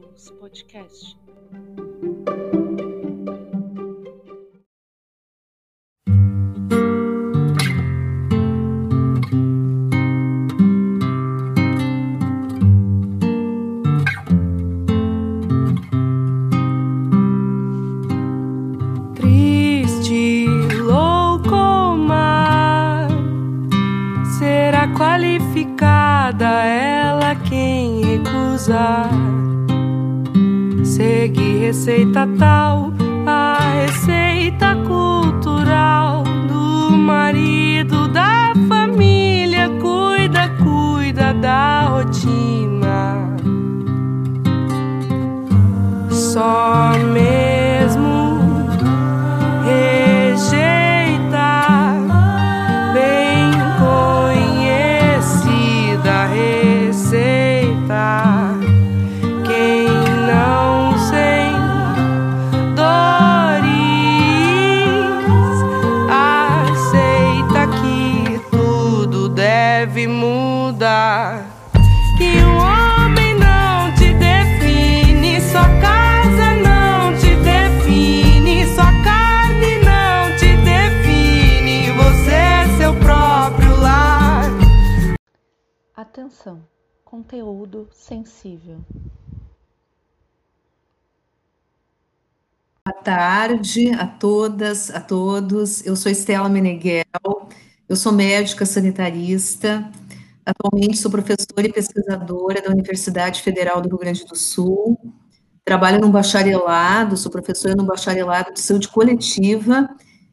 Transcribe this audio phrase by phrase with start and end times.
[0.00, 1.14] SUS podcast.
[92.90, 95.86] Boa tarde a todas, a todos.
[95.86, 97.04] Eu sou Estela Meneghel,
[97.88, 99.88] eu sou médica sanitarista,
[100.44, 104.98] atualmente sou professora e pesquisadora da Universidade Federal do Rio Grande do Sul,
[105.64, 109.88] trabalho no bacharelado, sou professora no bacharelado de saúde coletiva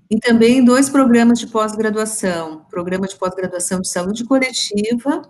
[0.09, 5.21] e também em dois programas de pós-graduação, programa de pós-graduação de saúde coletiva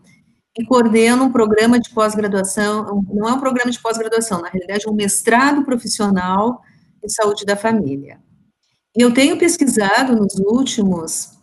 [0.58, 4.90] e coordeno um programa de pós-graduação, não é um programa de pós-graduação, na realidade é
[4.90, 6.64] um mestrado profissional
[7.07, 8.19] em saúde da família.
[8.95, 11.38] E eu tenho pesquisado nos últimos,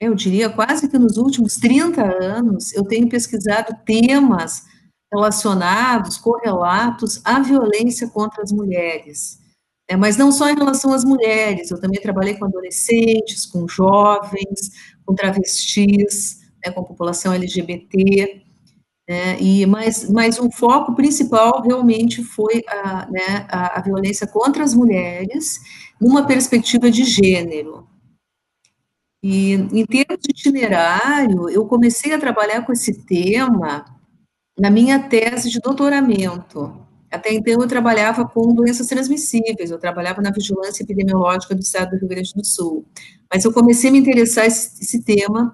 [0.00, 4.64] eu diria quase que nos últimos 30 anos, eu tenho pesquisado temas
[5.12, 9.40] relacionados, correlatos à violência contra as mulheres.
[9.88, 14.70] É, mas não só em relação às mulheres, eu também trabalhei com adolescentes, com jovens,
[15.04, 18.46] com travestis, né, com a população LGBT,
[19.10, 24.62] né, e, mas, mas o foco principal realmente foi a, né, a, a violência contra
[24.62, 25.58] as mulheres,
[26.00, 27.88] numa perspectiva de gênero.
[29.20, 33.84] E em termos de itinerário, eu comecei a trabalhar com esse tema
[34.56, 36.72] na minha tese de doutoramento.
[37.10, 41.96] Até então eu trabalhava com doenças transmissíveis, eu trabalhava na vigilância epidemiológica do estado do
[41.98, 42.86] Rio Grande do Sul.
[43.28, 45.52] Mas eu comecei a me interessar esse, esse tema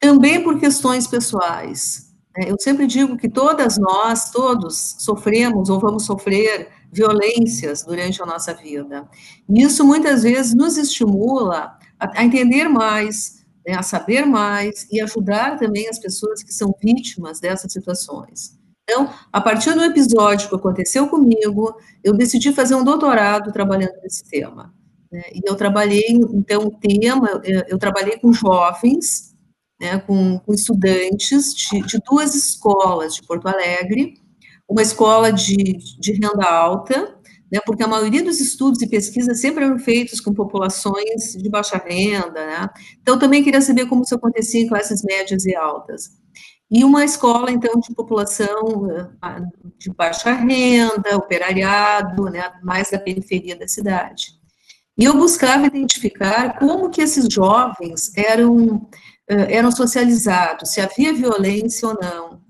[0.00, 2.07] também por questões pessoais.
[2.46, 8.54] Eu sempre digo que todas nós, todos, sofremos ou vamos sofrer violências durante a nossa
[8.54, 9.08] vida.
[9.48, 15.00] E isso muitas vezes nos estimula a, a entender mais, né, a saber mais e
[15.00, 18.58] ajudar também as pessoas que são vítimas dessas situações.
[18.84, 24.24] Então, a partir do episódio que aconteceu comigo, eu decidi fazer um doutorado trabalhando nesse
[24.24, 24.72] tema.
[25.12, 29.27] Né, e eu trabalhei, então, o tema, eu, eu trabalhei com jovens,
[29.80, 34.14] né, com, com, estudantes de, de, duas escolas de Porto Alegre,
[34.68, 37.16] uma escola de, de renda alta,
[37.50, 41.76] né, porque a maioria dos estudos e pesquisas sempre eram feitos com populações de baixa
[41.78, 42.68] renda, né,
[43.00, 46.10] então também queria saber como isso acontecia em classes médias e altas.
[46.70, 49.40] E uma escola, então, de população eh,
[49.78, 54.38] de baixa renda, operariado, né, mais da periferia da cidade.
[54.98, 58.86] E eu buscava identificar como que esses jovens eram
[59.28, 62.40] eram socializados, se havia violência ou não.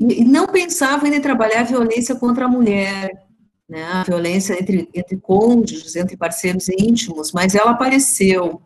[0.00, 3.10] E não pensavam em trabalhar a violência contra a mulher,
[3.68, 8.60] né, a violência entre, entre cônjuges, entre parceiros íntimos, mas ela apareceu.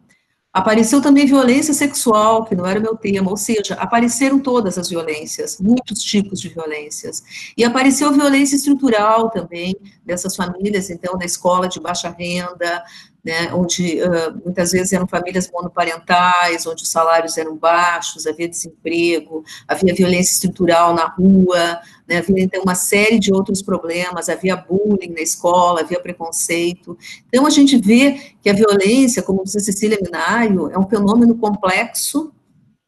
[0.53, 5.59] Apareceu também violência sexual, que não era meu tema, ou seja, apareceram todas as violências,
[5.61, 7.23] muitos tipos de violências.
[7.55, 12.83] E apareceu violência estrutural também, dessas famílias, então, da escola de baixa renda,
[13.27, 19.45] né, onde uh, muitas vezes eram famílias monoparentais, onde os salários eram baixos, havia desemprego,
[19.67, 25.13] havia violência estrutural na rua, né, havia então uma série de outros problemas, havia bullying
[25.13, 26.97] na escola, havia preconceito.
[27.27, 32.33] Então a gente vê que a violência, como disse Cecília Minário, é um fenômeno complexo,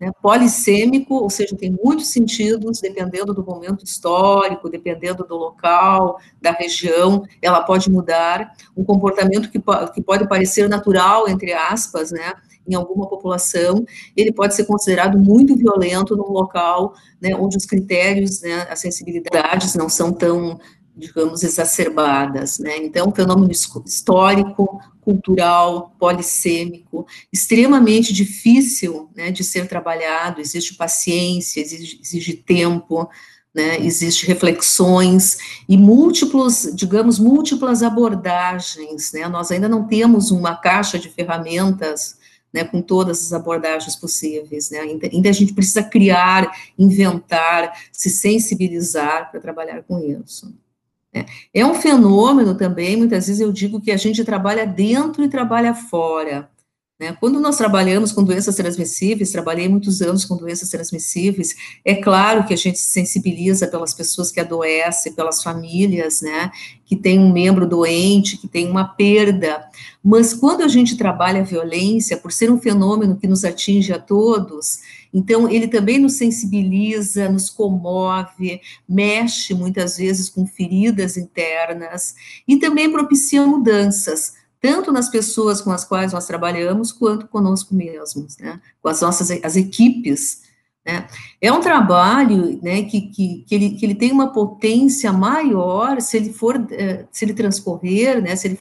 [0.00, 6.52] né, polissêmico, ou seja, tem muitos sentidos, dependendo do momento histórico, dependendo do local, da
[6.52, 8.52] região, ela pode mudar.
[8.76, 9.60] Um comportamento que,
[9.92, 12.34] que pode parecer natural, entre aspas, né,
[12.68, 13.84] em alguma população,
[14.14, 19.74] ele pode ser considerado muito violento num local né, onde os critérios, né, as sensibilidades
[19.74, 20.60] não são tão,
[20.98, 22.58] digamos, exacerbadas.
[22.58, 22.76] Né?
[22.78, 31.98] Então, um fenômeno histórico, cultural, polissêmico, extremamente difícil né, de ser trabalhado, exige paciência, exige,
[32.02, 33.08] exige tempo,
[33.54, 40.98] né, existe reflexões e múltiplos, digamos, múltiplas abordagens, né, nós ainda não temos uma caixa
[40.98, 42.18] de ferramentas,
[42.52, 48.10] né, com todas as abordagens possíveis, né, ainda, ainda a gente precisa criar, inventar, se
[48.10, 50.54] sensibilizar para trabalhar com isso.
[51.14, 51.26] Né.
[51.54, 55.74] É um fenômeno também, muitas vezes eu digo que a gente trabalha dentro e trabalha
[55.74, 56.50] fora,
[57.00, 57.16] né?
[57.20, 62.52] Quando nós trabalhamos com doenças transmissíveis, trabalhei muitos anos com doenças transmissíveis, é claro que
[62.52, 66.50] a gente se sensibiliza pelas pessoas que adoecem, pelas famílias, né,
[66.84, 69.64] que tem um membro doente, que tem uma perda,
[70.02, 73.98] mas quando a gente trabalha a violência, por ser um fenômeno que nos atinge a
[74.00, 74.80] todos,
[75.12, 82.14] então ele também nos sensibiliza, nos comove, mexe muitas vezes com feridas internas
[82.46, 88.36] e também propicia mudanças tanto nas pessoas com as quais nós trabalhamos, quanto conosco mesmos,
[88.38, 90.42] né, com as nossas as equipes,
[90.84, 91.06] né.
[91.40, 96.16] É um trabalho, né, que, que, que, ele, que ele tem uma potência maior se
[96.16, 98.58] ele for, eh, se ele transcorrer, né, se ele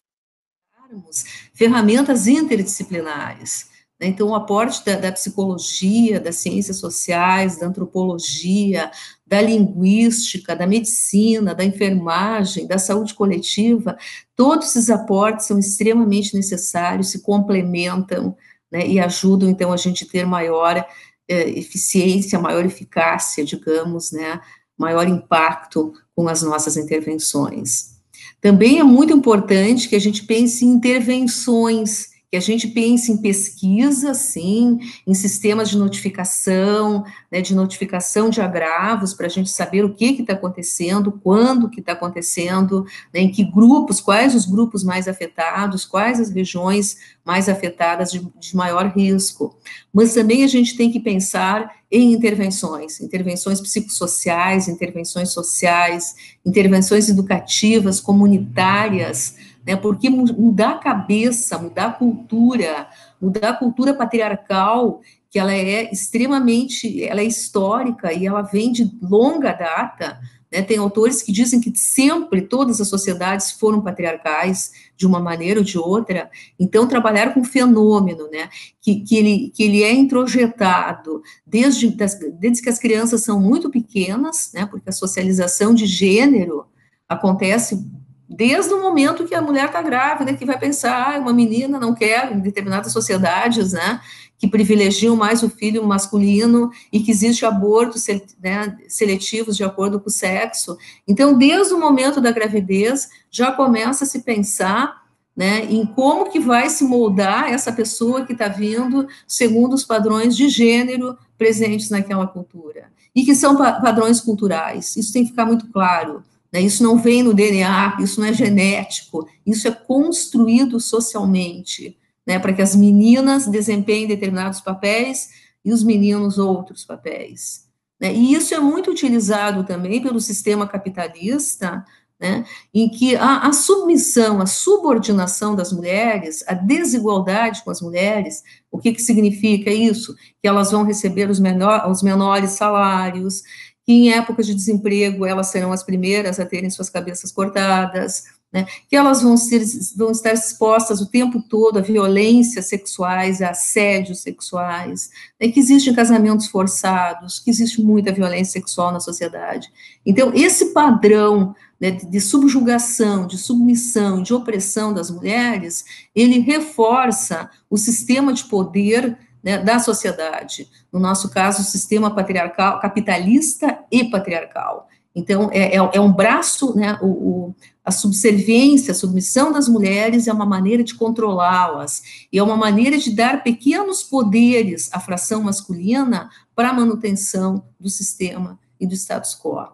[1.53, 3.66] ferramentas interdisciplinares?
[3.99, 8.91] Então, o aporte da, da, psicologia, das ciências sociais, da antropologia,
[9.25, 13.97] da linguística, da medicina, da enfermagem, da saúde coletiva,
[14.35, 18.37] todos esses aportes são extremamente necessários, se complementam
[18.71, 20.85] né, e ajudam, então, a gente ter maior
[21.27, 24.39] eh, eficiência, maior eficácia, digamos, né,
[24.77, 27.97] maior impacto com as nossas intervenções.
[28.39, 33.17] Também é muito importante que a gente pense em intervenções que a gente pense em
[33.17, 39.85] pesquisa, sim, em sistemas de notificação, né, de notificação de agravos, para a gente saber
[39.85, 44.83] o que está acontecendo, quando que está acontecendo, né, em que grupos, quais os grupos
[44.83, 49.57] mais afetados, quais as regiões mais afetadas de, de maior risco.
[49.93, 56.13] Mas também a gente tem que pensar em intervenções, intervenções psicossociais, intervenções sociais,
[56.45, 59.35] intervenções educativas, comunitárias,
[59.67, 59.75] né?
[59.75, 62.87] Porque mudar a cabeça, mudar a cultura,
[63.21, 68.89] mudar a cultura patriarcal, que ela é extremamente, ela é histórica e ela vem de
[69.01, 70.17] longa data,
[70.49, 70.61] né?
[70.61, 75.65] Tem autores que dizem que sempre todas as sociedades foram patriarcais, de uma maneira ou
[75.65, 76.31] de outra.
[76.57, 78.47] Então, trabalhar com fenômeno, né?
[78.81, 83.69] Que, que, ele, que ele é introjetado desde, das, desde que as crianças são muito
[83.69, 84.65] pequenas, né?
[84.65, 86.65] Porque a socialização de gênero
[87.09, 87.85] acontece
[88.29, 91.93] desde o momento que a mulher está grávida, que vai pensar, ah, uma menina não
[91.93, 94.01] quer, em determinadas sociedades, né,
[94.37, 98.05] que privilegiam mais o filho masculino e que existe abortos
[98.41, 100.77] né, seletivos de acordo com o sexo.
[101.07, 106.39] Então, desde o momento da gravidez, já começa a se pensar né, em como que
[106.39, 112.25] vai se moldar essa pessoa que está vindo segundo os padrões de gênero presentes naquela
[112.25, 116.23] cultura, e que são padrões culturais, isso tem que ficar muito claro,
[116.57, 116.63] né?
[116.63, 121.95] Isso não vem no DNA, isso não é genético, isso é construído socialmente,
[122.25, 122.39] né?
[122.39, 125.29] para que as meninas desempenhem determinados papéis
[125.63, 127.67] e os meninos outros papéis.
[127.99, 128.11] Né?
[128.11, 131.85] E isso é muito utilizado também pelo sistema capitalista,
[132.19, 138.41] né, em que a, a, submissão, a subordinação das mulheres, a desigualdade com as mulheres,
[138.71, 140.15] o que, que significa isso?
[140.41, 143.43] Que elas vão receber os, menor, os menores salários,
[143.87, 148.65] que em épocas de desemprego elas serão as primeiras a terem suas cabeças cortadas, né,
[148.89, 149.61] que elas vão, ser,
[149.95, 155.93] vão estar expostas o tempo todo a violências sexuais, a assédios sexuais, né, que existem
[155.93, 159.71] casamentos forçados, que existe muita violência sexual na sociedade.
[160.05, 167.77] Então, esse padrão né, de, subjugação, de submissão, de opressão das mulheres, ele reforça o
[167.77, 170.69] sistema de poder né, da sociedade.
[170.91, 174.87] No nosso caso, o sistema patriarcal, capitalista e patriarcal.
[175.15, 180.27] Então, é, é, é um braço, né, o, o, a subserviência, a submissão das mulheres
[180.27, 185.41] é uma maneira de controlá-las, e é uma maneira de dar pequenos poderes à fração
[185.41, 189.67] masculina para a manutenção do sistema e do status quo.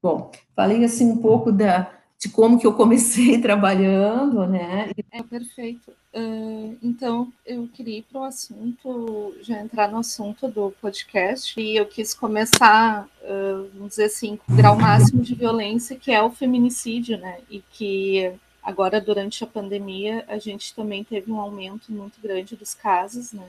[0.00, 4.90] Bom, falei assim um pouco da, de como que eu comecei trabalhando, né?
[5.10, 5.90] É perfeito.
[6.14, 11.76] Uh, então, eu queria ir para o assunto, já entrar no assunto do podcast, e
[11.76, 16.22] eu quis começar, uh, vamos dizer assim, com o grau máximo de violência, que é
[16.22, 17.40] o feminicídio, né?
[17.50, 18.32] E que
[18.62, 23.48] agora, durante a pandemia, a gente também teve um aumento muito grande dos casos, né?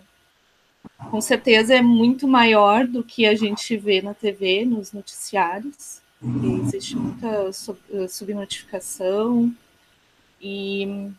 [1.10, 6.02] com certeza é muito maior do que a gente vê na TV, nos noticiários.
[6.22, 7.50] E existe muita
[7.92, 9.54] eh, subnotificação.
[10.42, 11.12] E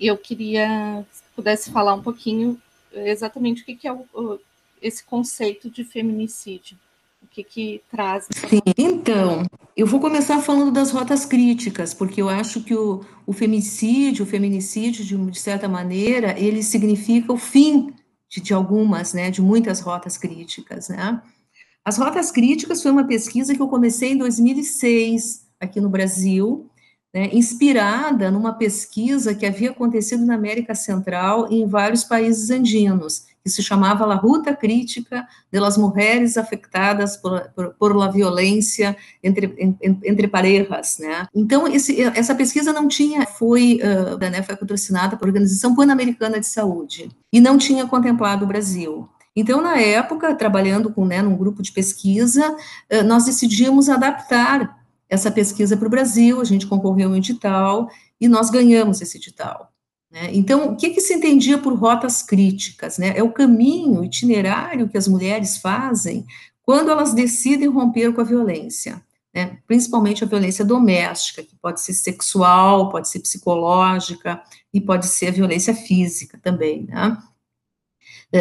[0.00, 2.60] eu queria se pudesse falar um pouquinho
[2.92, 4.38] exatamente o que, que é o,
[4.80, 6.76] esse conceito de feminicídio.
[7.22, 8.28] O que, que traz?
[8.30, 13.32] Sim, então, eu vou começar falando das rotas críticas, porque eu acho que o, o
[13.32, 17.94] femicídio, o feminicídio, de, de certa maneira, ele significa o fim
[18.28, 21.20] de, de algumas, né, de muitas rotas críticas, né.
[21.84, 26.70] As rotas críticas foi uma pesquisa que eu comecei em 2006 aqui no Brasil,
[27.12, 33.26] né, inspirada numa pesquisa que havia acontecido na América Central e em vários países andinos,
[33.44, 38.96] que se chamava La Ruta Crítica de las Mujeres Afectadas por, por, por la Violência
[39.22, 41.28] entre, entre Parejas, né?
[41.34, 46.46] Então, esse, essa pesquisa não tinha, foi, uh, né, foi patrocinada pela Organização Pan-Americana de
[46.46, 49.06] Saúde, e não tinha contemplado o Brasil.
[49.36, 55.30] Então, na época, trabalhando com, né, num grupo de pesquisa, uh, nós decidimos adaptar essa
[55.30, 57.88] pesquisa para o Brasil, a gente concorreu um edital,
[58.20, 59.72] e nós ganhamos esse edital.
[60.10, 60.30] Né?
[60.32, 62.98] Então, o que, que, se entendia por rotas críticas?
[62.98, 63.12] Né?
[63.16, 66.24] É o caminho, o itinerário que as mulheres fazem
[66.62, 69.02] quando elas decidem romper com a violência,
[69.34, 69.58] né?
[69.66, 74.40] principalmente a violência doméstica, que pode ser sexual, pode ser psicológica
[74.72, 76.84] e pode ser a violência física também.
[76.84, 77.18] Né?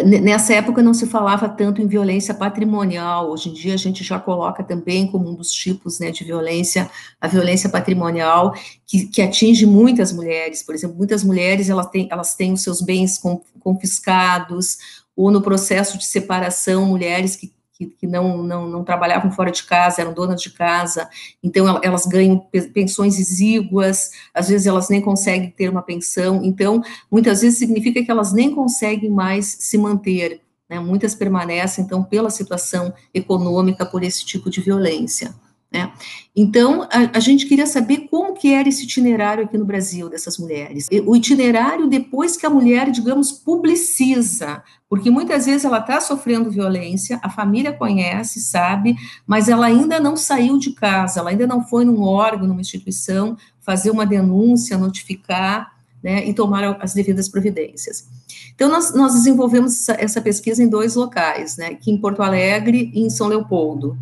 [0.01, 4.19] Nessa época não se falava tanto em violência patrimonial, hoje em dia a gente já
[4.19, 6.89] coloca também como um dos tipos né, de violência,
[7.21, 8.55] a violência patrimonial,
[8.88, 12.81] que, que, atinge muitas mulheres, por exemplo, muitas mulheres elas têm, elas têm os seus
[12.81, 13.21] bens
[13.59, 14.79] confiscados,
[15.15, 17.53] ou no processo de separação, mulheres que
[17.84, 21.10] que, que não, não, não, trabalhavam fora de casa, eram donas de casa,
[21.42, 22.40] então elas ganham
[22.74, 28.12] pensões exíguas, às vezes elas nem conseguem ter uma pensão, então muitas vezes significa que
[28.12, 30.80] elas nem conseguem mais se manter, né?
[30.80, 35.34] muitas permanecem, então, pela situação econômica, por esse tipo de violência.
[35.74, 35.92] Né?
[36.36, 40.38] Então, a, a, gente queria saber como que era esse itinerário aqui no Brasil dessas
[40.38, 40.88] mulheres.
[41.03, 47.20] O itinerário depois que a mulher, digamos, publiciza, porque muitas vezes ela está sofrendo violência,
[47.24, 51.84] a família conhece, sabe, mas ela ainda não saiu de casa, ela ainda não foi
[51.84, 58.08] num órgão, numa instituição, fazer uma denúncia, notificar, né, e tomar as devidas providências.
[58.53, 62.92] Então, nós, nós desenvolvemos essa, essa pesquisa em dois locais, né, aqui em Porto Alegre
[62.94, 63.98] e em São Leopoldo.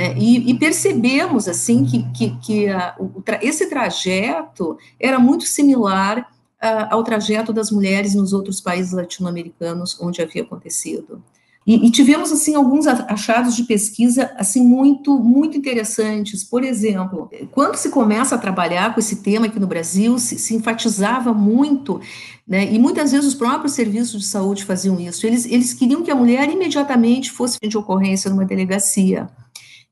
[0.00, 2.96] É, e, e, percebemos assim que, que, que a,
[3.42, 6.26] esse trajeto era muito similar
[6.58, 11.22] a, ao trajeto das mulheres nos outros países latino-americanos onde havia acontecido.
[11.66, 16.42] E, e, tivemos assim alguns achados de pesquisa assim muito muito interessantes.
[16.42, 20.56] Por exemplo, quando se começa a trabalhar com esse tema aqui no Brasil, se, se
[20.56, 22.00] enfatizava muito,
[22.48, 25.26] né, e muitas vezes os próprios serviços de saúde faziam isso.
[25.26, 29.28] Eles, eles queriam que a mulher imediatamente fosse de ocorrência numa delegacia.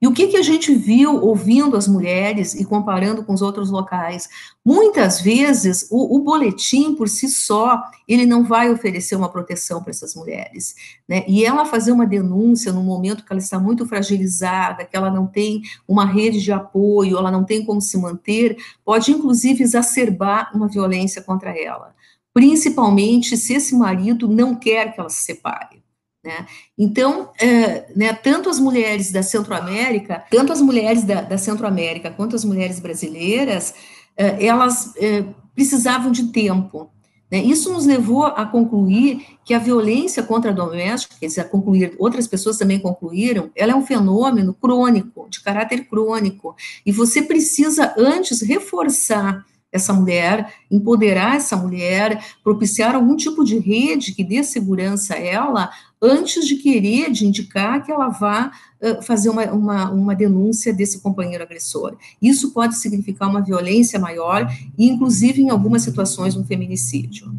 [0.00, 3.68] E o que, que a gente viu ouvindo as mulheres e comparando com os outros
[3.68, 4.28] locais?
[4.64, 9.90] Muitas vezes, o, o boletim por si só, ele não vai oferecer uma proteção para
[9.90, 10.76] essas mulheres,
[11.08, 11.24] né?
[11.26, 15.26] E ela fazer uma denúncia no momento que ela está muito fragilizada, que ela não
[15.26, 20.68] tem uma rede de apoio, ela não tem como se manter, pode inclusive exacerbar uma
[20.68, 21.92] violência contra ela.
[22.32, 25.82] Principalmente se esse marido não quer que ela se separe.
[26.24, 26.46] Né?
[26.76, 32.34] Então, é, né, tanto as mulheres da Centro-América, tanto as mulheres da, da Centro-América quanto
[32.34, 33.74] as mulheres brasileiras,
[34.16, 36.90] é, elas é, precisavam de tempo.
[37.30, 37.38] Né?
[37.38, 41.94] Isso nos levou a concluir que a violência contra a doméstica, quer dizer, a concluir,
[41.98, 47.94] outras pessoas também concluíram, ela é um fenômeno crônico, de caráter crônico, e você precisa
[47.96, 55.14] antes reforçar essa mulher, empoderar essa mulher, propiciar algum tipo de rede que dê segurança
[55.14, 60.14] a ela, antes de querer, de indicar que ela vá uh, fazer uma, uma, uma,
[60.14, 61.96] denúncia desse companheiro agressor.
[62.20, 67.32] Isso pode significar uma violência maior e, inclusive, em algumas situações, um feminicídio.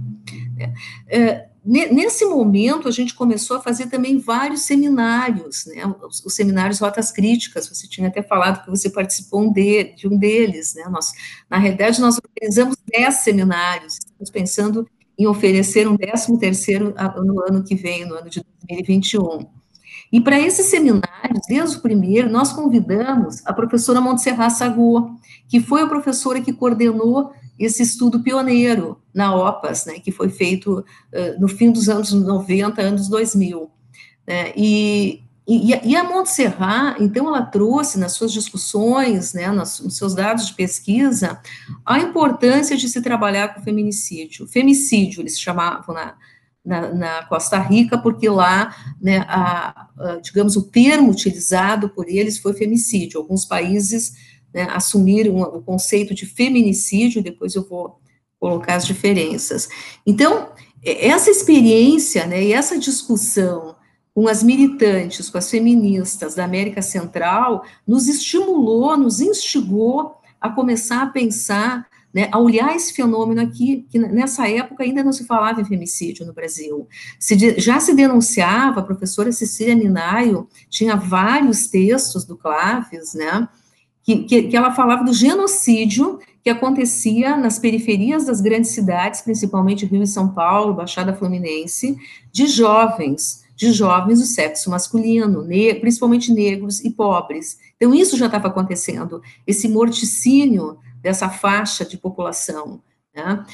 [1.07, 6.79] É, nesse momento, a gente começou a fazer também vários seminários, né, os, os, seminários
[6.79, 11.11] Rotas Críticas, você tinha até falado que você participou de, de um deles, né, nós,
[11.49, 14.87] na realidade, nós organizamos dez seminários, estamos pensando
[15.19, 19.45] em oferecer um décimo terceiro no ano que vem, no ano de 2021.
[20.11, 25.11] E para esses seminários, desde o primeiro, nós convidamos a professora Montserrat Sagô,
[25.47, 30.79] que foi a professora que coordenou esse estudo pioneiro na OPAS, né, que foi feito
[30.79, 33.69] uh, no fim dos anos 90, anos 2000.
[34.25, 39.97] Né, e, e, e, a Montserrat, então, ela trouxe nas suas discussões, né, nos, nos,
[39.97, 41.41] seus dados de pesquisa,
[41.83, 44.47] a importância de se trabalhar com feminicídio.
[44.47, 46.15] Femicídio, eles chamavam na,
[46.63, 52.37] na, na Costa Rica, porque lá, né, a, a, digamos, o termo utilizado por eles
[52.37, 53.19] foi femicídio.
[53.19, 54.13] Alguns países
[54.53, 57.99] né, assumiram o conceito de feminicídio, depois eu vou
[58.39, 59.67] colocar as diferenças.
[60.05, 60.49] Então,
[60.85, 63.78] essa experiência, né, e essa discussão
[64.19, 71.03] com as militantes, com as feministas da América Central, nos estimulou, nos instigou a começar
[71.03, 75.61] a pensar, né, a olhar esse fenômeno aqui, que nessa época ainda não se falava
[75.61, 76.85] em femicídio no Brasil.
[77.17, 83.47] Se de, já se denunciava, a professora Cecília Minaio tinha vários textos do Claves, né,
[84.03, 89.85] que, que, que ela falava do genocídio que acontecia nas periferias das grandes cidades, principalmente
[89.85, 91.95] Rio e São Paulo, Baixada Fluminense,
[92.33, 97.59] de jovens, de jovens do sexo masculino, ne principalmente negros e pobres.
[97.75, 102.81] Então, isso já estava acontecendo, esse morticínio dessa faixa de população.
[103.13, 103.45] Né?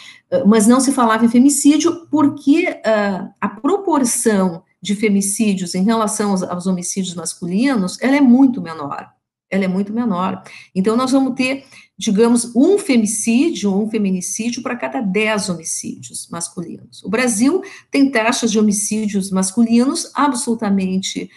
[0.46, 6.44] Mas não se falava em femicídio porque uh, a proporção de femicídios em relação aos,
[6.44, 9.12] aos homicídios masculinos, ela é muito menor
[9.50, 10.44] ela é muito menor.
[10.74, 11.66] Então, nós vamos ter,
[11.98, 17.04] digamos, um femicídio ou um feminicídio para cada 10 homicídios masculinos.
[17.04, 21.30] O Brasil tem taxas de homicídios masculinos absolutamente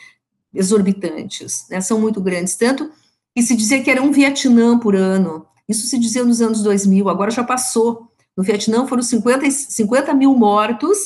[0.52, 2.90] exorbitantes, né, são muito grandes, tanto
[3.36, 7.08] que se dizia que era um Vietnã por ano, isso se dizia nos anos 2000,
[7.08, 8.08] agora já passou.
[8.36, 10.98] No Vietnã foram 50, 50 mil mortos,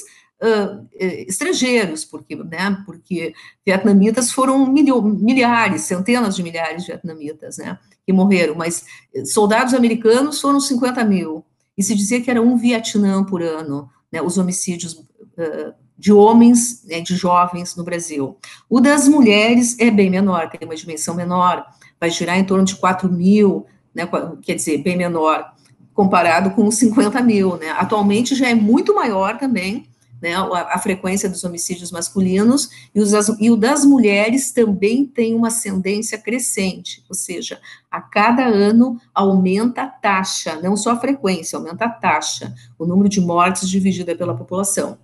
[0.43, 3.35] uh, estrangeiros, porque, né, porque
[3.67, 8.85] vietnamitas foram milho, milhares, centenas de milhares de vietnamitas, né, que morreram, mas
[9.27, 11.45] soldados americanos foram 50 mil,
[11.77, 16.85] e se dizia que era um Vietnã por ano, né, os homicídios uh, de homens,
[16.85, 18.37] né, de jovens no Brasil.
[18.69, 21.65] O das mulheres é bem menor, tem uma dimensão menor,
[21.99, 24.09] vai girar em torno de 4 mil, né,
[24.43, 25.53] quer dizer, bem menor,
[25.95, 29.87] comparado com os 50 mil, né, atualmente já é muito maior também,
[30.23, 35.35] né, a, a, frequência dos homicídios masculinos, e, os, e o das mulheres também tem
[35.35, 41.59] uma ascendência crescente, ou seja, a cada ano aumenta a taxa, não só a frequência,
[41.59, 44.97] aumenta a taxa, o número de mortes dividida pela população.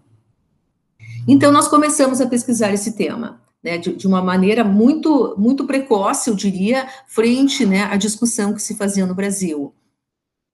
[1.26, 3.40] Então, nós começamos a pesquisar esse tema.
[3.60, 8.62] Né, de, de, uma maneira muito, muito precoce, eu diria, frente né, à discussão que
[8.62, 9.74] se fazia no Brasil.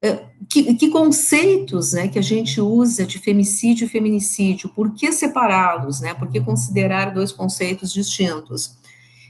[0.04, 5.10] É, que, que, conceitos né, que a gente usa de femicídio e feminicídio, por que
[5.10, 8.76] separá-los, né, por que considerar dois conceitos distintos?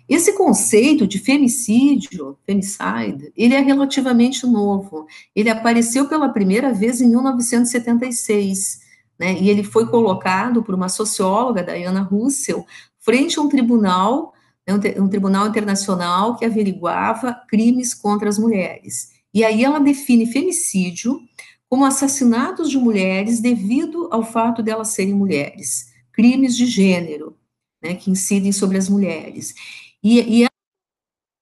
[0.08, 7.08] Esse conceito de femicídio, femicide, ele é relativamente novo, ele apareceu pela primeira vez em
[7.08, 8.80] 1976,
[9.16, 12.66] né, e ele foi colocado por uma socióloga, Diana Russell,
[12.98, 14.32] frente a um tribunal,
[14.66, 19.13] né, um, um tribunal internacional que averiguava crimes contra as mulheres.
[19.34, 21.20] E aí ela define femicídio
[21.68, 27.36] como assassinatos de mulheres devido ao fato de elas serem mulheres, crimes de gênero,
[27.82, 29.52] né, que incidem sobre as mulheres.
[30.00, 30.46] E, e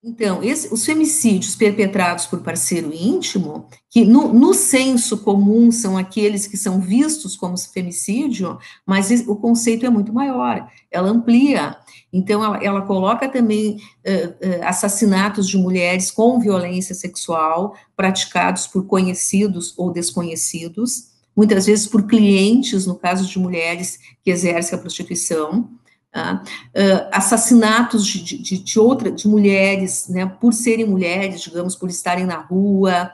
[0.04, 6.44] então, esse, os femicídios perpetrados por parceiro íntimo, que no, no senso comum são aqueles
[6.44, 11.76] que são vistos como femicídio, mas o conceito é muito maior, ela amplia.
[12.12, 18.84] Então, ela, ela coloca também uh, uh, assassinatos de mulheres com violência sexual praticados por
[18.86, 25.70] conhecidos ou desconhecidos, muitas vezes por clientes, no caso de mulheres que exercem a prostituição,
[26.14, 32.26] Uh, assassinatos de, de, de, outra, de mulheres, né, por serem mulheres, digamos, por estarem
[32.26, 33.10] na rua,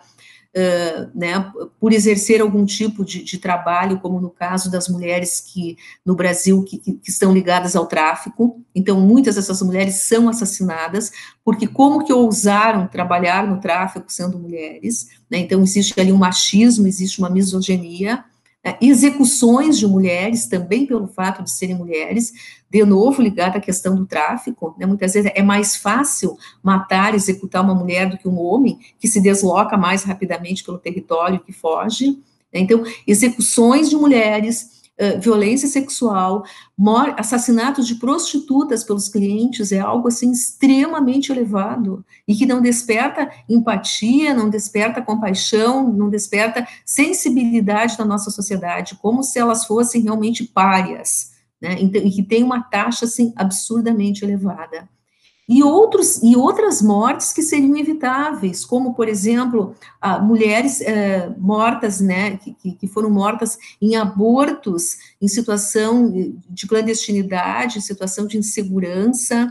[0.48, 5.76] uh, né, por exercer algum tipo de, de, trabalho, como no caso das mulheres que
[6.04, 8.60] no Brasil que, que, que, estão ligadas ao tráfico.
[8.74, 11.12] Então, muitas dessas mulheres são assassinadas
[11.44, 15.08] porque como que ousaram trabalhar no tráfico sendo mulheres?
[15.30, 18.24] Né, então, existe ali um machismo, existe uma misoginia.
[18.68, 22.32] Né, execuções de mulheres, também pelo fato de serem mulheres,
[22.68, 27.64] de novo ligada à questão do tráfico, né, muitas vezes é mais fácil matar, executar
[27.64, 32.18] uma mulher do que um homem, que se desloca mais rapidamente pelo território, que foge,
[32.52, 36.44] né, então, execuções de mulheres, uh, violência sexual,
[37.16, 44.34] assassinatos de prostitutas pelos clientes, é algo, assim, extremamente elevado, e que não desperta empatia,
[44.34, 51.32] não desperta compaixão, não desperta sensibilidade da nossa sociedade, como se elas fossem realmente párias,
[51.60, 54.88] né, então, e que tem uma taxa, assim, absurdamente elevada.
[55.48, 59.74] E, outros, e outras mortes que seriam evitáveis, como, por exemplo,
[60.20, 66.12] mulheres é, mortas, né, que, que foram mortas em abortos, em situação
[66.50, 69.50] de clandestinidade, situação de insegurança,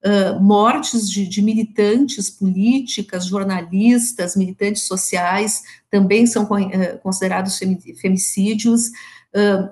[0.00, 7.58] Uh, mortes de, de, militantes políticas, jornalistas, militantes sociais, também são uh, considerados
[8.00, 8.90] femicídios,
[9.34, 9.68] uh,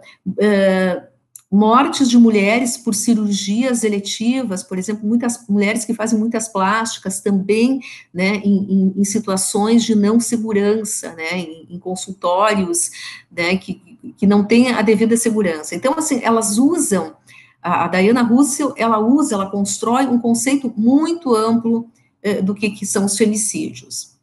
[1.57, 7.81] mortes de mulheres por cirurgias eletivas, por exemplo, muitas mulheres que fazem muitas plásticas também,
[8.13, 12.91] né, em, em, em situações de não segurança, né, em, em consultórios,
[13.31, 13.81] né, que,
[14.19, 15.75] que não tem a devida segurança.
[15.75, 17.17] Então, assim, elas usam,
[17.63, 21.89] a, a Diana Russell, ela usa, ela constrói um conceito muito amplo
[22.23, 24.15] eh, do que, que são os femicídios.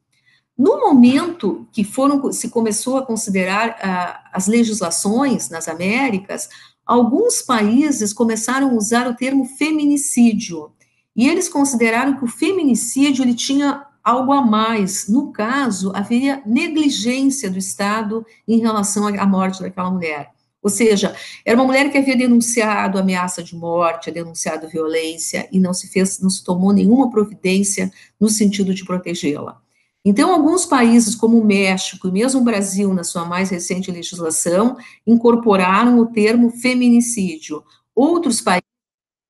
[0.55, 6.47] No momento que foram, se começou a considerar ah, as legislações nas Américas,
[6.85, 10.71] alguns países começaram a usar o termo feminicídio,
[11.15, 15.07] e eles consideraram que o feminicídio ele tinha algo a mais.
[15.07, 20.31] No caso, haveria negligência do Estado em relação à morte daquela mulher.
[20.61, 21.15] Ou seja,
[21.45, 26.19] era uma mulher que havia denunciado ameaça de morte, denunciado violência e não se fez,
[26.19, 29.61] não se tomou nenhuma providência no sentido de protegê-la.
[30.05, 34.75] Então, alguns países, como o México e mesmo o Brasil, na sua mais recente legislação,
[35.07, 37.63] incorporaram o termo feminicídio.
[37.95, 38.67] Outros países,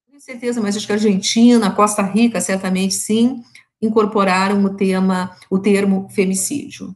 [0.07, 3.43] tenho certeza, mas acho que a Argentina, Costa Rica, certamente sim,
[3.79, 6.95] incorporaram o tema, o termo femicídio.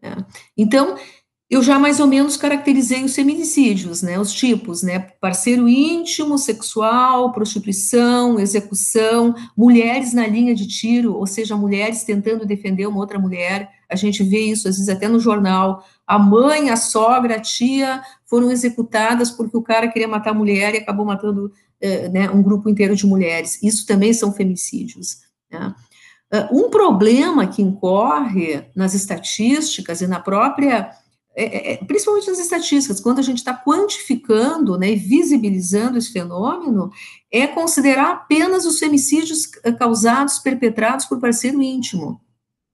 [0.00, 0.24] Né?
[0.56, 0.96] Então,
[1.48, 7.32] eu já mais ou menos caracterizei os feminicídios, né, os tipos, né, parceiro íntimo, sexual,
[7.32, 13.70] prostituição, execução, mulheres na linha de tiro, ou seja, mulheres tentando defender uma outra mulher,
[13.88, 18.02] a gente vê isso às vezes até no jornal, a mãe, a sogra, a tia
[18.24, 22.42] foram executadas porque o cara queria matar a mulher e acabou matando, eh, né, um
[22.42, 25.18] grupo inteiro de mulheres, isso também são femicídios,
[25.50, 25.74] né.
[26.34, 30.90] Uh, um problema que incorre nas estatísticas e na própria
[31.38, 36.10] é, é, é, principalmente nas estatísticas, quando a gente está quantificando né, e visibilizando esse
[36.10, 36.90] fenômeno,
[37.30, 42.18] é considerar apenas os femicídios eh, causados, perpetrados por parceiro íntimo.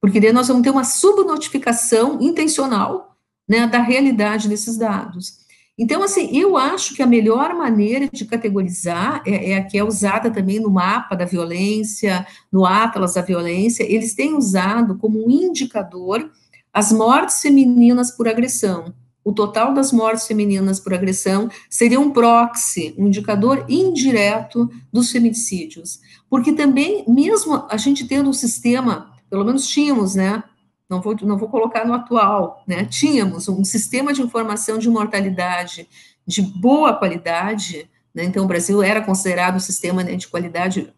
[0.01, 3.16] Porque daí nós vamos ter uma subnotificação intencional
[3.48, 5.42] né, da realidade desses dados.
[5.77, 9.83] Então, assim, eu acho que a melhor maneira de categorizar é, é a que é
[9.83, 15.31] usada também no mapa da violência, no Atlas da Violência, eles têm usado como um
[15.31, 16.31] indicador
[16.73, 18.95] as mortes femininas por agressão.
[19.25, 26.01] O total das mortes femininas por agressão seria um proxy, um indicador indireto dos feminicídios.
[26.29, 30.43] Porque também, mesmo a gente tendo um sistema, pelo menos tínhamos, né?
[30.91, 32.85] Não vou, não vou colocar no atual, né?
[32.85, 35.89] Tínhamos um sistema de informação de mortalidade
[36.27, 38.25] de boa qualidade, né?
[38.25, 40.93] Então, o Brasil era considerado um sistema né, de qualidade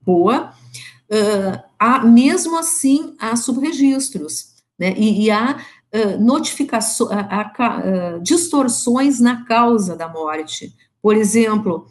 [0.00, 0.52] boa,
[1.10, 4.94] uh, há, mesmo assim, há subregistros né?
[4.96, 10.74] E, e há uh, notificações, há, há, distorções na causa da morte.
[11.02, 11.86] Por exemplo,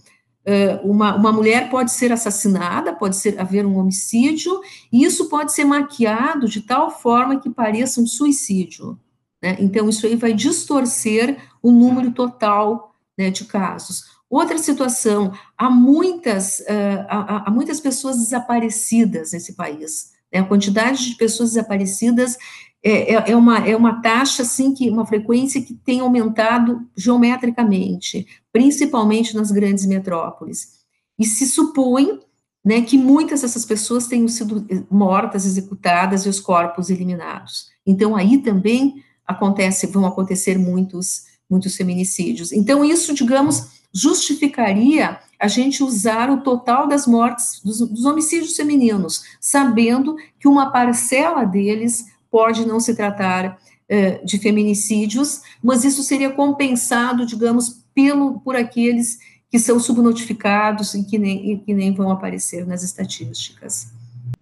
[0.47, 5.53] uh, uma, uma mulher pode ser assassinada, pode ser haver um homicídio, e isso pode
[5.53, 8.97] ser maquiado de tal forma que pareça um suicídio.
[9.41, 9.57] Né?
[9.59, 14.17] Então, isso aí vai distorcer o número total né, de casos.
[14.29, 20.11] Outra situação, há muitas, uh, há, há, muitas pessoas desaparecidas nesse país.
[20.31, 20.39] Né?
[20.39, 22.37] A quantidade de pessoas desaparecidas
[22.83, 28.27] é, é, é, uma, é uma taxa, assim, que uma frequência que tem aumentado geometricamente,
[28.51, 30.77] principalmente nas grandes metrópoles.
[31.19, 32.19] E se supõe
[32.63, 37.67] né, que muitas dessas pessoas tenham sido mortas, executadas e os corpos eliminados.
[37.85, 42.51] Então, aí também acontece, vão acontecer muitos, muitos feminicídios.
[42.51, 49.23] Então, isso, digamos, justificaria a gente usar o total das mortes, dos, dos homicídios femininos,
[49.39, 56.31] sabendo que uma parcela deles pode não se tratar uh, de feminicídios, mas isso seria
[56.31, 62.11] compensado, digamos, pelo, por aqueles que são subnotificados e que nem, e que nem vão
[62.11, 63.87] aparecer nas estatísticas.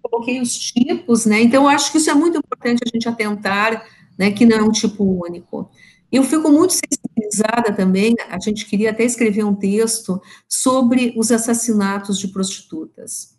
[0.01, 1.41] Coloquei os tipos, né?
[1.41, 3.85] Então, acho que isso é muito importante a gente atentar,
[4.17, 4.31] né?
[4.31, 5.69] Que não é um tipo único.
[6.11, 12.19] Eu fico muito sensibilizada também, a gente queria até escrever um texto sobre os assassinatos
[12.19, 13.34] de prostitutas.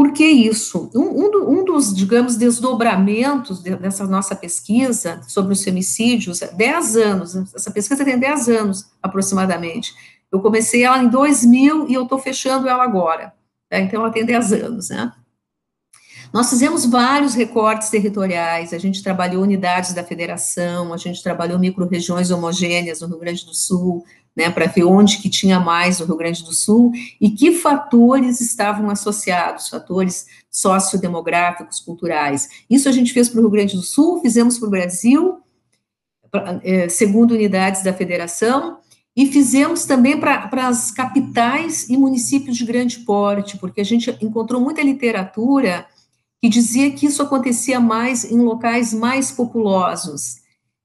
[0.00, 0.90] Por que isso?
[0.94, 7.36] Um, um, um dos, digamos, desdobramentos de, dessa nossa pesquisa sobre os femicídios, 10 anos,
[7.54, 9.94] essa pesquisa tem 10 anos aproximadamente.
[10.32, 13.34] Eu comecei ela em 2000 e eu estou fechando ela agora.
[13.68, 13.78] Tá?
[13.78, 15.12] Então, ela tem 10 anos, né?
[16.32, 22.30] Nós fizemos vários recortes territoriais, a gente trabalhou unidades da federação, a gente trabalhou micro-regiões
[22.30, 24.02] homogêneas no Rio Grande do Sul,
[24.36, 28.40] né, para ver onde que tinha mais no Rio Grande do Sul e que fatores
[28.40, 32.48] estavam associados, fatores sociodemográficos, culturais.
[32.68, 35.38] Isso a gente fez para o Rio Grande do Sul, fizemos para o Brasil,
[36.62, 38.78] é, segundo unidades da federação,
[39.16, 44.60] e fizemos também para as capitais e municípios de grande porte, porque a gente encontrou
[44.60, 45.86] muita literatura
[46.40, 50.39] que dizia que isso acontecia mais em locais mais populosos,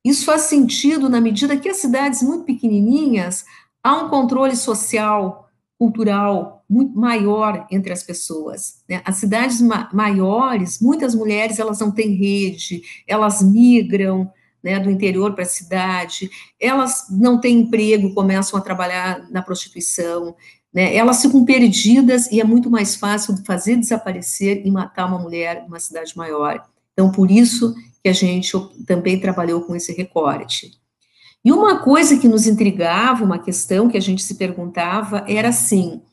[0.06, 3.44] isso faz sentido na medida que as cidades muito pequenininhas,
[3.84, 8.84] há um controle social, cultural muito maior entre as pessoas.
[8.88, 9.02] Né?
[9.04, 14.32] As cidades ma maiores, muitas mulheres elas não têm rede, elas migram
[14.64, 20.36] né, do interior para a cidade, elas não têm emprego, começam a trabalhar na prostituição,
[20.72, 20.96] né?
[20.96, 25.80] elas ficam perdidas e é muito mais fácil fazer desaparecer e matar uma mulher numa
[25.80, 26.64] cidade maior.
[26.94, 28.54] Então, por isso que a gente
[28.86, 30.80] também trabalhou com esse recorte.
[31.44, 36.04] E uma coisa que nos intrigava, uma questão que a gente se perguntava, era assim: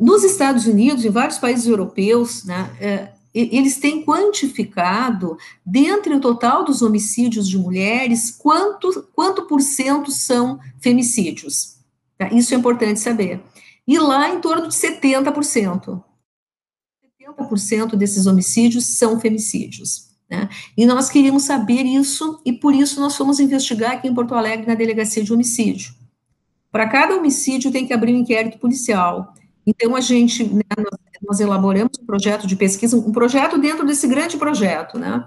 [0.00, 6.80] nos Estados Unidos, em vários países europeus, né, eles têm quantificado, dentre o total dos
[6.80, 11.76] homicídios de mulheres, quanto, quanto por cento são femicídios.
[12.16, 12.32] Tá?
[12.32, 13.42] Isso é importante saber.
[13.86, 16.02] E lá, em torno de 70%.
[17.28, 20.06] 70% desses homicídios são femicídios.
[20.28, 20.48] Né?
[20.76, 24.66] E nós queríamos saber isso, e por isso nós fomos investigar aqui em Porto Alegre,
[24.66, 25.94] na delegacia de homicídio.
[26.70, 29.32] Para cada homicídio tem que abrir um inquérito policial.
[29.66, 34.06] Então, a gente, né, nós, nós, elaboramos um projeto de pesquisa, um projeto dentro desse
[34.06, 35.26] grande projeto, né,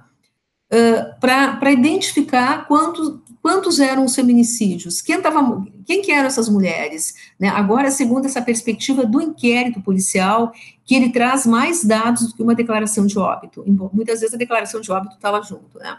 [0.72, 7.14] uh, para identificar quantos, quantos eram os feminicídios, quem, tava, quem que eram essas mulheres.
[7.40, 7.48] Né?
[7.48, 10.52] Agora, segundo essa perspectiva do inquérito policial,
[10.86, 13.64] que ele traz mais dados do que uma declaração de óbito.
[13.94, 15.98] Muitas vezes a declaração de óbito estava junto, né?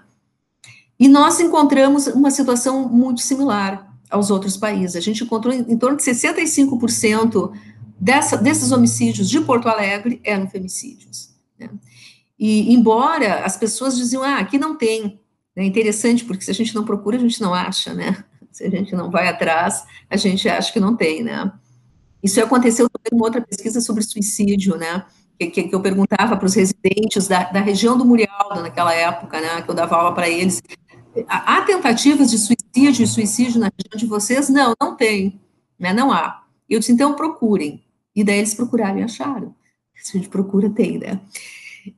[0.99, 4.97] E nós encontramos uma situação muito similar aos outros países.
[4.97, 7.53] A gente encontrou em, em torno de 65%
[7.99, 11.31] dessa, desses homicídios de Porto Alegre eram femicídios.
[11.59, 11.71] Né?
[12.39, 15.20] E embora as pessoas diziam, ah, aqui não tem,
[15.57, 18.25] é interessante porque se a gente não procura, a gente não acha, né?
[18.51, 21.53] Se a gente não vai atrás, a gente acha que não tem, né?
[22.23, 25.05] Isso aconteceu também uma outra pesquisa sobre suicídio, né?
[25.39, 29.41] Que, que, que eu perguntava para os residentes da, da, região do Murialdo, naquela época,
[29.41, 29.63] né?
[29.63, 30.63] Que eu dava aula para eles.
[31.27, 34.49] Há tentativas de suicídio e suicídio na região de vocês?
[34.49, 35.41] Não, não tem,
[35.79, 35.93] né?
[35.93, 36.45] Não há.
[36.69, 37.83] Eu disse, então procurem.
[38.15, 39.55] E daí eles procuraram e acharam.
[39.97, 41.21] Se a gente procura, tem, né?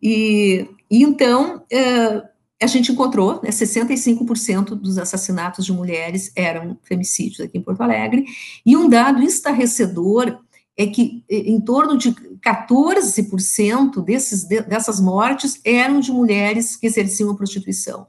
[0.01, 2.32] E, e então, uh,
[2.63, 8.25] a gente encontrou, né, 65% dos assassinatos de mulheres eram femicídios aqui em Porto Alegre,
[8.65, 10.41] e um dado estarrecedor
[10.77, 17.37] é que em torno de 14% desses, dessas mortes eram de mulheres que exerciam a
[17.37, 18.07] prostituição.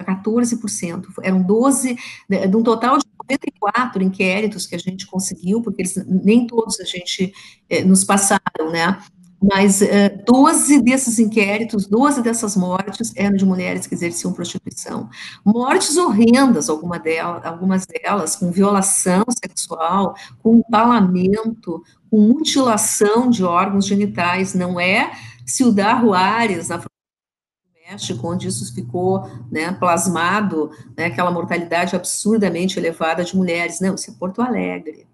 [0.00, 1.96] 14%, eram 12,
[2.28, 6.80] né, de um total de 94 inquéritos que a gente conseguiu, porque eles, nem todos
[6.80, 7.32] a gente
[7.68, 8.98] eh, nos passaram, né,
[9.42, 15.10] mas uh, eh, 12 desses inquéritos, 12 dessas mortes eram de mulheres que exerciam prostituição.
[15.44, 23.86] Mortes horrendas, alguma delas, algumas delas, com violação sexual, com empalamento, com mutilação de órgãos
[23.86, 24.54] genitais.
[24.54, 25.12] Não é
[25.44, 26.80] Ciudad Juárez, na
[27.90, 33.80] México, onde isso ficou né, plasmado, né, aquela mortalidade absurdamente elevada de mulheres.
[33.80, 35.11] Não, isso é Porto Alegre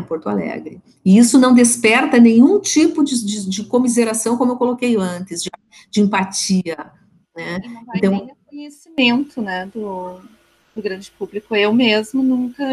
[0.00, 0.80] né, Porto Alegre.
[1.04, 5.50] E isso não desperta nenhum tipo de, de, de comiseração, como eu coloquei antes, de,
[5.90, 6.92] de empatia.
[7.36, 7.60] Né?
[7.62, 10.20] E não vai então, nem conhecimento né, do,
[10.74, 11.54] do grande público.
[11.54, 12.64] Eu mesmo nunca,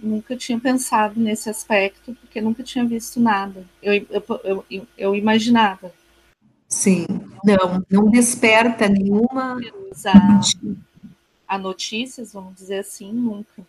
[0.00, 3.64] nunca tinha pensado nesse aspecto, porque nunca tinha visto nada.
[3.82, 5.92] Eu, eu, eu, eu imaginava.
[6.68, 7.06] Sim,
[7.44, 9.58] não, não desperta nenhuma.
[9.90, 10.40] Usar
[11.46, 13.64] a notícias, vamos dizer assim, nunca.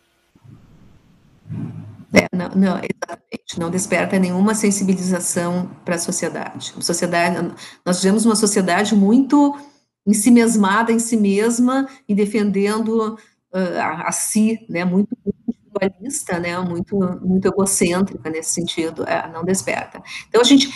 [2.14, 6.74] É, não, não, exatamente, não desperta nenhuma sensibilização para a sociedade.
[6.80, 7.54] Sociedade.
[7.86, 9.58] Nós vivemos uma sociedade muito
[10.06, 13.18] em si mesmada, em si mesma, e defendendo
[13.54, 19.44] uh, a, a, si, né, muito individualista, né, muito, muito egocêntrica nesse sentido, é, não
[19.44, 20.02] desperta.
[20.30, 20.70] Então, a gente,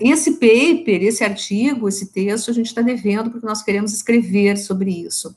[0.00, 4.92] esse paper, esse artigo, esse texto, a gente está devendo porque nós queremos escrever sobre
[4.92, 5.34] isso.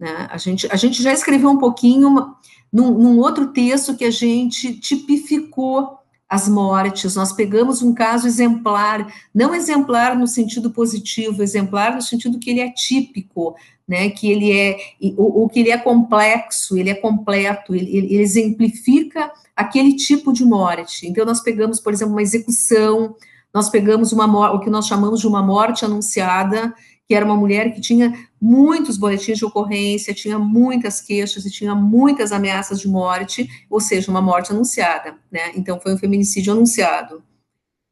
[0.00, 0.26] Né?
[0.30, 2.34] A, gente, a gente já escreveu um pouquinho,
[2.72, 9.12] num, num outro texto que a gente tipificou as mortes, nós pegamos um caso exemplar,
[9.34, 14.52] não exemplar no sentido positivo, exemplar no sentido que ele é típico, né, que ele
[14.52, 14.76] é,
[15.16, 21.08] ou, que ele é complexo, ele é completo, ele, ele, exemplifica aquele tipo de morte.
[21.08, 23.16] Então, nós pegamos, por exemplo, uma execução,
[23.52, 26.72] nós pegamos uma o que nós chamamos de uma morte anunciada,
[27.10, 31.74] que era uma mulher que tinha muitos boletins de ocorrência, tinha muitas queixas e tinha
[31.74, 35.50] muitas ameaças de morte, ou seja, uma morte anunciada, né?
[35.56, 37.20] Então foi um feminicídio anunciado.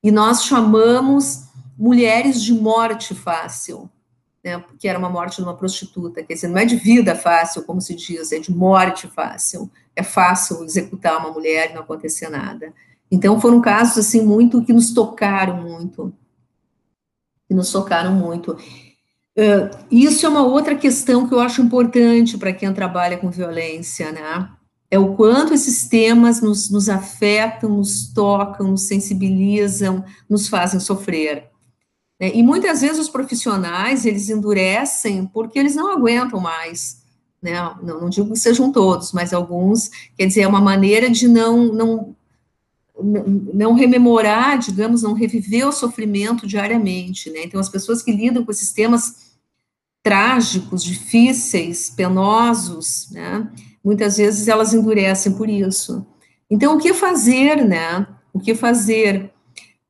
[0.04, 3.90] E nós chamamos mulheres de morte fácil,
[4.44, 4.62] né?
[4.78, 7.80] Que era uma morte de uma prostituta, quer dizer, não é de vida fácil, como
[7.80, 9.68] se diz, é de morte fácil.
[9.96, 12.72] É fácil executar uma mulher e não acontecer nada.
[13.10, 16.14] Então foram casos assim muito que nos tocaram muito,
[17.48, 18.56] que nos tocaram muito.
[19.38, 24.10] Uh, isso é uma outra questão que eu acho importante para quem trabalha com violência,
[24.10, 24.50] né?
[24.90, 31.48] é o quanto esses temas nos, nos afetam, nos tocam, nos sensibilizam, nos fazem sofrer.
[32.18, 32.32] Né?
[32.34, 37.02] E muitas vezes os profissionais, eles endurecem porque eles não aguentam mais,
[37.42, 37.52] né?
[37.82, 41.66] não, não digo que sejam todos, mas alguns, quer dizer, é uma maneira de não,
[41.66, 42.16] não,
[43.52, 47.44] não rememorar, digamos, não reviver o sofrimento diariamente, né?
[47.44, 49.27] Então, as pessoas que lidam com esses temas
[50.02, 53.50] trágicos, difíceis, penosos, né?
[53.84, 56.06] Muitas vezes elas endurecem por isso.
[56.50, 58.06] Então, o que fazer, né?
[58.32, 59.30] O que fazer?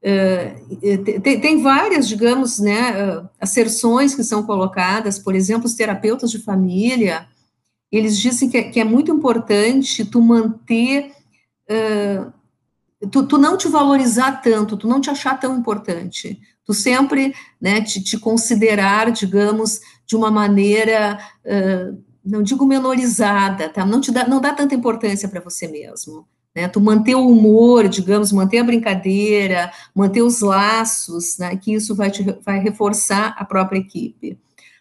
[0.01, 6.31] Uh, tem, tem, várias, digamos, né, uh, asserções que são colocadas, por exemplo, os terapeutas
[6.31, 7.27] de família,
[7.90, 11.11] eles dizem que é, é muito importante tu manter,
[13.11, 17.81] tu, tu, não te valorizar tanto, tu não te achar tão importante, tu sempre, né,
[17.81, 21.18] te, te considerar, digamos, de uma maneira
[22.29, 23.85] não digo menorizada, tá?
[23.85, 26.27] Não te dá, não dá tanta importância para você mesmo.
[26.55, 26.68] Né?
[26.68, 31.57] Tu manter o humor, digamos, manter a brincadeira, manter os laços, né?
[31.57, 34.38] Que isso vai, te, vai reforçar a própria equipe.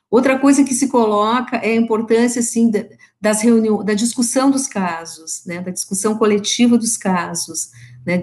[0.10, 2.72] Outra coisa que se coloca é a importância, assim,
[3.20, 5.62] das reuniões, da discussão dos casos, né?
[5.62, 7.72] Da discussão coletiva dos casos,
[8.06, 8.20] né?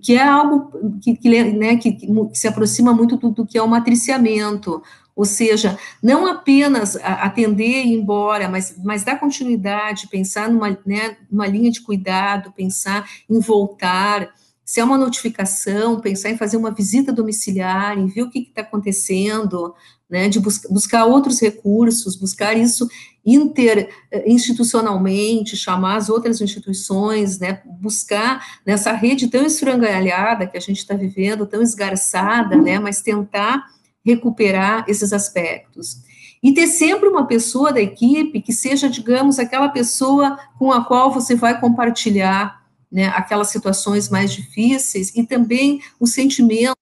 [0.00, 3.62] Que é algo que, que, né, que, que se aproxima muito do, do que é
[3.62, 4.82] o matriciamento,
[5.14, 11.18] ou seja, não apenas atender e ir embora, mas, mas dar continuidade, pensar numa, né,
[11.30, 14.32] numa linha de cuidado, pensar em voltar,
[14.64, 18.62] se é uma notificação, pensar em fazer uma visita domiciliar, em ver o que está
[18.62, 19.74] acontecendo,
[20.08, 22.88] né, de bus buscar outros recursos, buscar isso
[23.24, 30.94] interinstitucionalmente, chamar as outras instituições, né, buscar nessa rede tão esfrangalhada que a gente está
[30.94, 33.62] vivendo, tão esgarçada, né, mas tentar
[34.04, 36.02] recuperar esses aspectos.
[36.42, 41.12] E ter sempre uma pessoa da equipe que seja, digamos, aquela pessoa com a qual
[41.12, 46.76] você vai compartilhar né, aquelas situações mais difíceis e também o sentimento,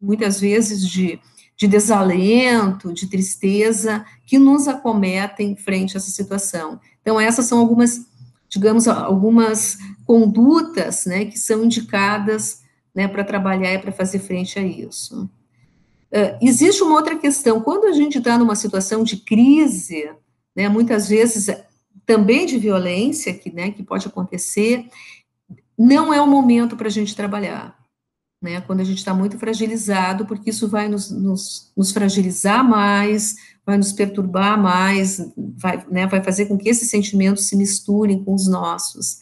[0.00, 1.18] muitas vezes, de,
[1.56, 6.78] de desalento, de tristeza, que nos acometem frente a essa situação.
[7.00, 8.06] Então, essas são algumas,
[8.48, 12.62] digamos, algumas condutas né, que são indicadas
[12.94, 15.28] né, para trabalhar e para fazer frente a isso.
[16.12, 20.10] Uh, existe uma outra questão, quando a gente está numa situação de crise,
[20.56, 21.46] né, muitas vezes
[22.04, 24.88] também de violência, que, né, que pode acontecer,
[25.78, 27.78] não é o momento para a gente trabalhar,
[28.42, 33.36] né, quando a gente está muito fragilizado, porque isso vai nos, nos, nos, fragilizar mais,
[33.64, 38.34] vai nos perturbar mais, vai, né, vai fazer com que esses sentimentos se misturem com
[38.34, 39.18] os nossos.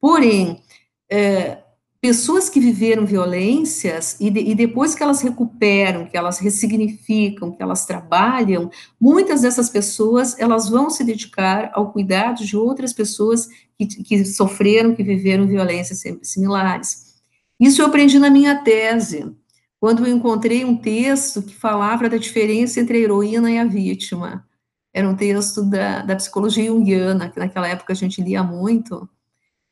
[0.00, 0.60] Porém,
[1.08, 1.61] é,
[2.02, 7.62] pessoas que viveram violências e, de, e, depois que elas recuperam, que elas ressignificam, que
[7.62, 8.68] elas trabalham,
[9.00, 14.96] muitas dessas pessoas elas vão se dedicar ao cuidado de outras pessoas que, que sofreram,
[14.96, 17.22] que viveram violências similares.
[17.60, 19.32] Isso eu aprendi na minha tese,
[19.78, 24.44] quando eu encontrei um texto que falava da diferença entre a heroína e a vítima.
[24.92, 29.08] Era um texto da, da psicologia junguiana, que naquela época a gente lia muito,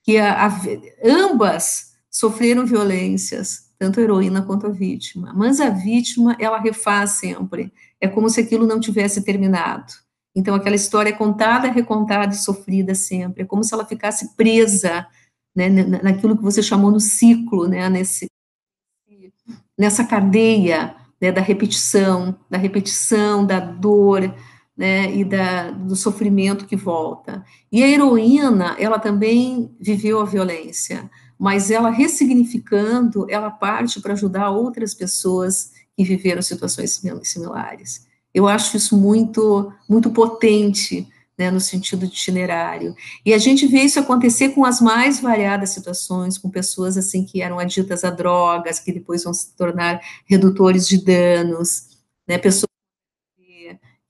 [0.05, 0.61] que a, a,
[1.05, 5.33] ambas sofreram violências, tanto a heroína quanto a vítima.
[5.35, 7.73] Mas a vítima, ela refaz sempre.
[8.01, 9.93] É como se aquilo não tivesse terminado.
[10.35, 13.43] Então, aquela história é contada, recontada e sofrida sempre.
[13.43, 15.07] É como se ela ficasse presa
[15.55, 18.27] né, naquilo que você chamou no ciclo, né, nesse,
[19.79, 24.35] nessa cadeia né, da repetição, da repetição, da dor,
[24.77, 27.45] né, e da, do sofrimento que volta.
[27.71, 31.11] E a heroína, ela também viveu a violência,
[31.41, 38.07] mas ela ressignificando, ela parte para ajudar outras pessoas que viveram situações similares.
[38.35, 42.95] Eu acho isso muito, muito potente, né, no sentido de itinerário.
[43.25, 47.41] E a gente vê isso acontecer com as mais variadas situações, com pessoas assim que
[47.41, 51.89] eram aditas a drogas, que depois vão se tornar redutores de danos,
[52.29, 52.70] né, pessoas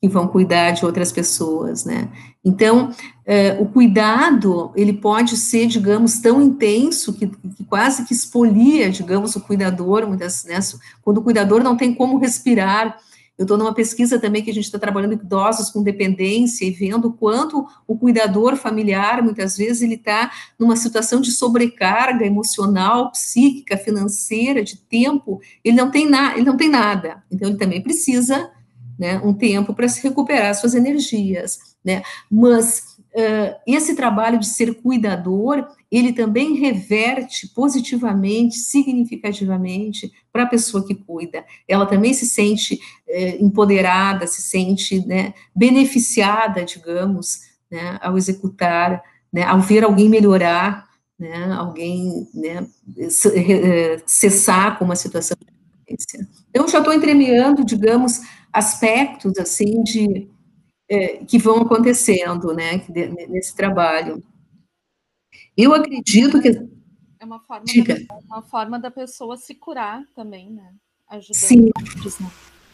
[0.01, 2.09] que vão cuidar de outras pessoas, né?
[2.43, 2.91] Então,
[3.27, 9.37] é, o cuidado, ele pode ser, digamos, tão intenso que, que quase que expolia, digamos,
[9.37, 10.59] o cuidador, muitas, né,
[11.03, 12.97] quando o cuidador não tem como respirar.
[13.37, 17.13] Eu estou numa pesquisa também que a gente está trabalhando idosos com dependência e vendo
[17.13, 24.63] quanto o cuidador familiar, muitas vezes, ele está numa situação de sobrecarga emocional, psíquica, financeira,
[24.63, 27.23] de tempo, ele não tem, na, ele não tem nada.
[27.31, 28.51] Então, ele também precisa
[29.01, 34.75] né, um tempo para se recuperar suas energias, né, mas uh, esse trabalho de ser
[34.75, 42.75] cuidador, ele também reverte positivamente, significativamente para a pessoa que cuida, ela também se sente
[42.75, 47.41] uh, empoderada, se sente, né, beneficiada, digamos,
[47.71, 50.89] né, ao executar né, ao ver alguém melhorar,
[51.19, 52.67] né, alguém né,
[54.07, 55.53] cessar com uma situação de
[55.87, 56.29] violência.
[56.51, 58.21] Então, já estou entremeando, digamos,
[58.53, 60.29] aspectos, assim, de,
[60.89, 62.85] é, que vão acontecendo, né,
[63.29, 64.23] nesse trabalho.
[65.57, 66.49] Eu acredito que...
[67.19, 70.73] É uma forma, da, uma forma da pessoa se curar também, né,
[71.09, 71.71] ajudando Sim.
[71.77, 72.31] outros, né?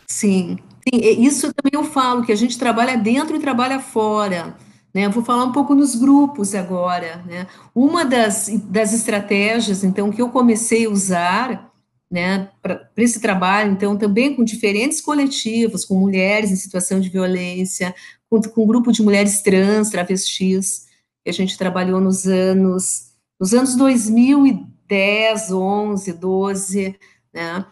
[0.08, 0.58] Sim.
[0.88, 4.56] Sim, isso também eu falo, que a gente trabalha dentro e trabalha fora.
[4.94, 5.08] Né?
[5.08, 7.22] Vou falar um pouco nos grupos agora.
[7.26, 7.46] Né?
[7.74, 11.72] Uma das, das estratégias, então, que eu comecei a usar
[12.10, 17.94] né, para esse trabalho, então, também com diferentes coletivos, com mulheres em situação de violência,
[18.30, 20.86] com, com um grupo de mulheres trans, travestis,
[21.24, 26.96] que a gente trabalhou nos anos, nos anos 2010, 11, 12,
[27.34, 27.66] né,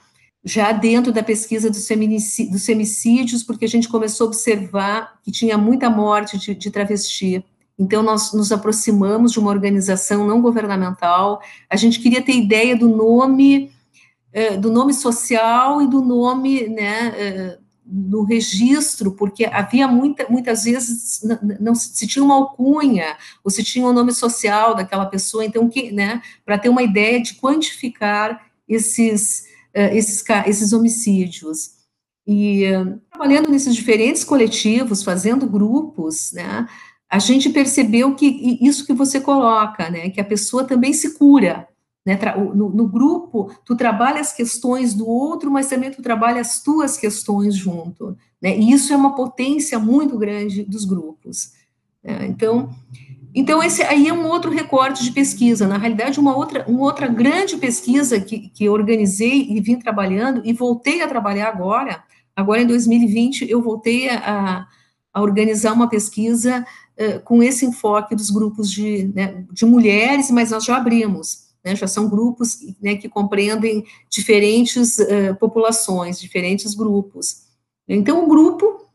[0.44, 1.88] já dentro da pesquisa dos,
[2.50, 7.42] dos femicídios, porque a gente começou a observar que tinha muita morte de, de travesti.
[7.78, 12.88] Então, nós nos aproximamos de uma organização não governamental, a gente queria ter ideia do
[12.88, 13.72] nome,
[14.34, 20.64] eh, do nome social e do nome, né, eh, no registro, porque havia muita, muitas
[20.64, 21.22] vezes
[21.60, 25.68] não, se tinha uma alcunha, ou se tinha o um nome social daquela pessoa, então,
[25.68, 29.44] que, né, para ter uma ideia de quantificar esses,
[29.76, 31.74] uh, esses, esses homicídios.
[32.26, 32.62] E
[33.10, 36.66] trabalhando nesses diferentes coletivos, fazendo grupos, né,
[37.08, 41.68] a gente percebeu que isso que você coloca, né, que a pessoa também se cura,
[42.04, 42.18] né,
[42.54, 46.96] no, no, grupo, tu trabalha as questões do outro, mas também tu trabalha as tuas
[46.98, 51.52] questões junto, né, e isso é uma potência muito grande dos grupos.
[52.02, 52.70] Né, então,
[53.34, 55.66] então, esse aí é um outro recorte de pesquisa.
[55.66, 60.52] Na realidade, uma outra, uma outra grande pesquisa que, que organizei e vim trabalhando, e
[60.52, 62.04] voltei a trabalhar agora,
[62.36, 64.64] agora em 2020, eu voltei a,
[65.12, 66.64] a organizar uma pesquisa
[66.96, 71.74] uh, com esse enfoque dos grupos de, né, de mulheres, mas nós já abrimos, né,
[71.74, 77.44] já são grupos né, que compreendem diferentes uh, populações, diferentes grupos.
[77.88, 78.88] Então, o grupo,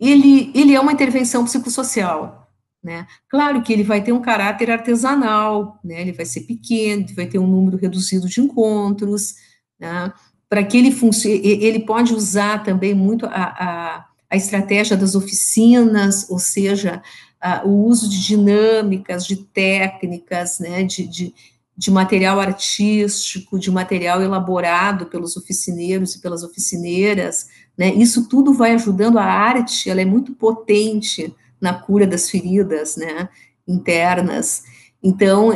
[0.00, 2.48] ele, ele é uma intervenção psicossocial,
[2.82, 3.06] né?
[3.28, 6.00] Claro que ele vai ter um caráter artesanal, né?
[6.00, 9.34] ele vai ser pequeno, vai ter um número reduzido de encontros,
[9.78, 10.12] né?
[10.48, 16.30] para que ele funcione, ele pode usar também muito a, a, a estratégia das oficinas,
[16.30, 17.02] ou seja,
[17.40, 20.84] a, o uso de dinâmicas, de técnicas, né?
[20.84, 21.34] de, de,
[21.78, 27.46] de material artístico, de material elaborado pelos oficineiros e pelas oficineiras,
[27.78, 27.94] né?
[27.94, 33.28] isso tudo vai ajudando a arte, ela é muito potente, na cura das feridas, né,
[33.66, 34.62] internas.
[35.02, 35.50] Então,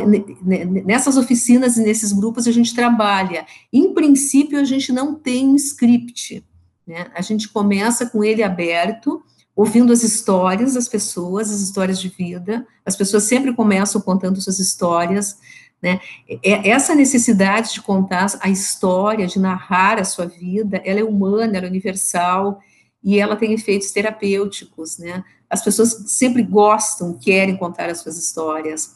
[0.85, 3.45] nessas oficinas e nesses grupos a gente trabalha.
[3.71, 6.43] Em princípio, a gente não tem um script,
[6.87, 7.07] né?
[7.13, 9.21] A gente começa com ele aberto,
[9.55, 12.65] ouvindo as histórias das pessoas, as histórias de vida.
[12.85, 15.37] As pessoas sempre começam contando suas histórias,
[15.83, 15.99] né?
[16.41, 21.65] Essa necessidade de contar a história, de narrar a sua vida, ela é humana, ela
[21.65, 22.61] é universal
[23.03, 25.21] e ela tem efeitos terapêuticos, né?
[25.49, 28.95] As pessoas sempre gostam, querem contar as suas histórias.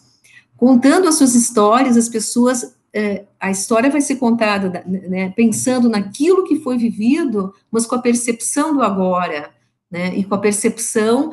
[0.56, 6.46] Contando as suas histórias, as pessoas, é, a história vai ser contada né, pensando naquilo
[6.46, 9.52] que foi vivido, mas com a percepção do agora,
[9.92, 11.32] né, e com a percepção,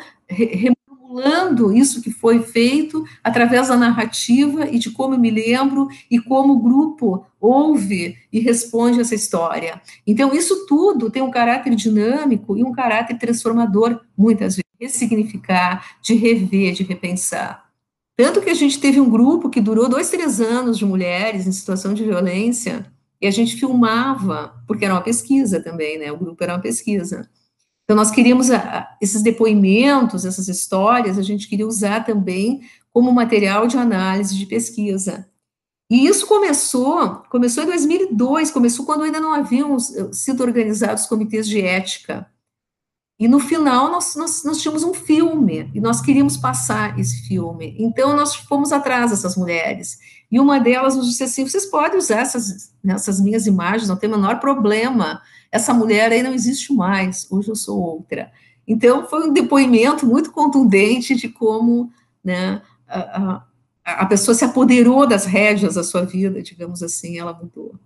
[1.15, 6.19] reformulando isso que foi feito através da narrativa e de como eu me lembro e
[6.19, 9.81] como o grupo ouve e responde essa história.
[10.07, 16.15] Então, isso tudo tem um caráter dinâmico e um caráter transformador, muitas vezes ressignificar, de
[16.15, 17.65] rever, de repensar.
[18.17, 21.53] Tanto que a gente teve um grupo que durou dois, três anos de mulheres em
[21.53, 22.87] situação de violência,
[23.21, 26.13] e a gente filmava, porque era uma pesquisa também, né?
[26.13, 27.29] O grupo era uma pesquisa.
[27.85, 32.63] Então, nós queríamos a, esses depoimentos, essas histórias, a gente queria usar também
[32.93, 35.29] como material de análise, de pesquisa.
[35.91, 41.61] E isso começou, começou em 2002, começou quando ainda não haviam sido organizados comitês de
[41.61, 42.27] ética
[43.19, 47.77] e no final nós, nós, nós tínhamos um filme e nós queríamos passar esse filme.
[47.79, 49.99] Então nós fomos atrás dessas mulheres.
[50.35, 54.11] E uma delas nos disse assim: vocês podem usar essas, essas minhas imagens, não tem
[54.11, 55.23] o menor problema.
[55.49, 58.33] Essa mulher aí não existe mais, hoje eu sou outra.
[58.67, 61.89] Então foi um depoimento muito contundente de como
[62.25, 63.45] né, a,
[63.85, 67.77] a, a pessoa se apoderou das rédeas da sua vida, digamos assim, ela mudou.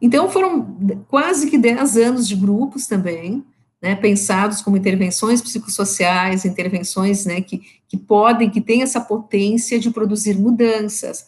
[0.00, 0.78] Então foram
[1.08, 3.44] quase que 10 anos de grupos também,
[3.82, 9.90] né, pensados como intervenções psicossociais, intervenções né, que, que podem, que têm essa potência de
[9.90, 11.26] produzir mudanças.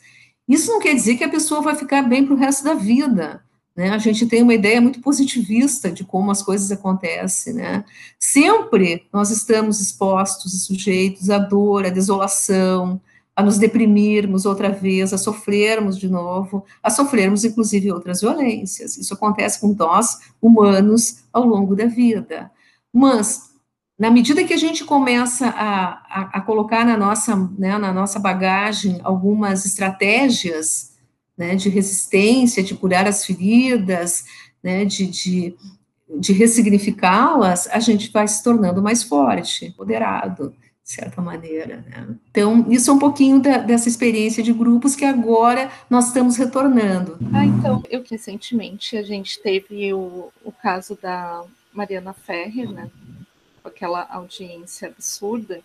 [0.50, 3.40] Isso não quer dizer que a pessoa vai ficar bem para o resto da vida.
[3.76, 3.90] Né?
[3.90, 7.54] A gente tem uma ideia muito positivista de como as coisas acontecem.
[7.54, 7.84] Né?
[8.18, 13.00] Sempre nós estamos expostos e sujeitos à dor, à desolação,
[13.36, 18.98] a nos deprimirmos outra vez, a sofrermos de novo, a sofrermos inclusive outras violências.
[18.98, 22.50] Isso acontece com nós, humanos, ao longo da vida.
[22.92, 23.49] Mas,
[24.00, 28.18] na medida que a gente começa a, a, a colocar na nossa, né, na nossa
[28.18, 30.94] bagagem algumas estratégias
[31.36, 34.24] né, de resistência, de curar as feridas,
[34.62, 35.54] né, de, de,
[36.18, 41.84] de ressignificá-las, a gente vai se tornando mais forte, moderado de certa maneira.
[41.86, 42.16] Né?
[42.30, 47.18] Então, isso é um pouquinho da, dessa experiência de grupos que agora nós estamos retornando.
[47.34, 51.44] Ah, então, eu recentemente a gente teve o, o caso da
[51.74, 52.90] Mariana Ferrer, né?
[53.64, 55.62] Aquela audiência absurda,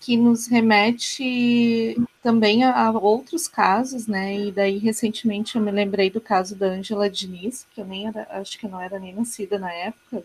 [0.00, 4.36] que nos remete também a, a, outros casos, né?
[4.36, 8.26] E daí recentemente eu me lembrei do caso da Angela Diniz, que eu nem era,
[8.30, 10.24] acho que não era nem nascida na época,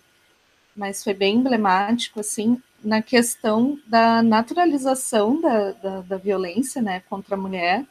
[0.76, 7.36] mas foi bem emblemático, assim, na questão da naturalização da, da, da, violência né, contra
[7.36, 7.84] a mulher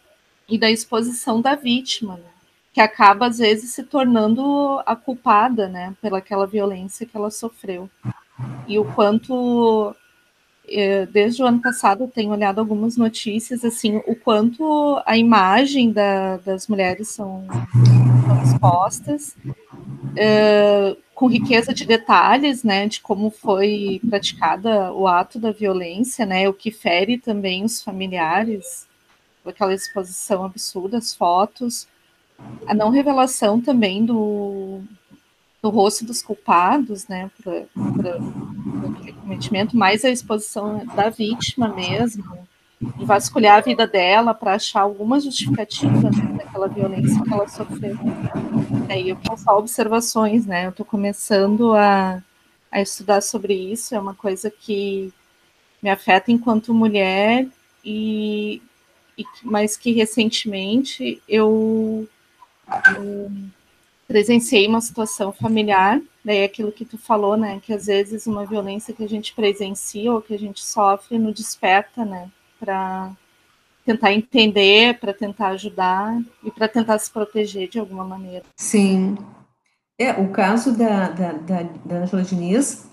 [0.49, 2.31] e da exposição da vítima, né,
[2.73, 7.91] que acaba, às vezes, se tornando a culpada né, pelaquela violência que ela sofreu.
[8.67, 9.95] E o quanto,
[10.69, 16.37] eh, desde o ano passado, tenho olhado algumas notícias, assim, o quanto a imagem da,
[16.39, 17.47] das mulheres são,
[18.27, 19.37] são expostas,
[20.17, 26.49] uh, com riqueza de detalhes, né, de como foi praticada o ato da violência, né,
[26.49, 28.87] o que fere também os familiares,
[29.45, 31.89] aquela exposição absurda, as fotos,
[32.67, 34.83] a não revelação também do,
[35.67, 37.67] do rosto dos culpados, né, para
[38.21, 42.39] o cometimento, mais a exposição da vítima mesmo,
[42.81, 47.99] de vasculhar a vida dela para achar alguma justificativa né, daquela violência que ela sofreu.
[48.89, 50.67] Aí eu só observações, né?
[50.67, 52.23] Eu estou começando a,
[52.71, 55.13] a estudar sobre isso, é uma coisa que
[55.83, 57.49] me afeta enquanto mulher,
[57.85, 58.63] e,
[59.19, 62.09] e mas que recentemente eu,
[62.95, 63.33] eu
[64.07, 67.61] presenciei uma situação familiar, daí aquilo que tu falou, né?
[67.63, 71.33] Que às vezes uma violência que a gente presencia ou que a gente sofre no
[71.33, 72.31] desperta, né?
[72.59, 73.13] Para
[73.85, 78.45] tentar entender, para tentar ajudar e para tentar se proteger de alguma maneira.
[78.57, 79.17] Sim.
[79.99, 82.87] É, o caso da, da, da, da Angela Diniz,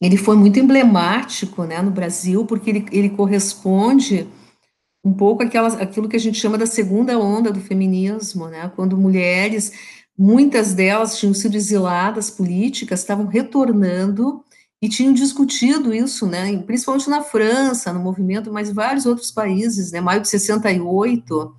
[0.00, 4.26] ele foi muito emblemático, né, no Brasil, porque ele, ele corresponde
[5.04, 8.96] um pouco àquela, àquilo que a gente chama da segunda onda do feminismo, né, quando
[8.96, 9.72] mulheres,
[10.18, 14.42] muitas delas tinham sido exiladas políticas, estavam retornando
[14.82, 20.00] e tinham discutido isso, né, principalmente na França, no movimento, mas vários outros países, né,
[20.00, 21.54] maio de 68,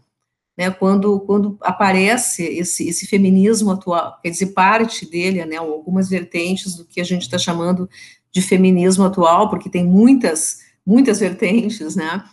[0.57, 6.75] né, quando, quando aparece esse, esse feminismo atual, quer dizer, parte dele, né, algumas vertentes
[6.75, 7.89] do que a gente está chamando
[8.31, 12.23] de feminismo atual, porque tem muitas, muitas vertentes, né,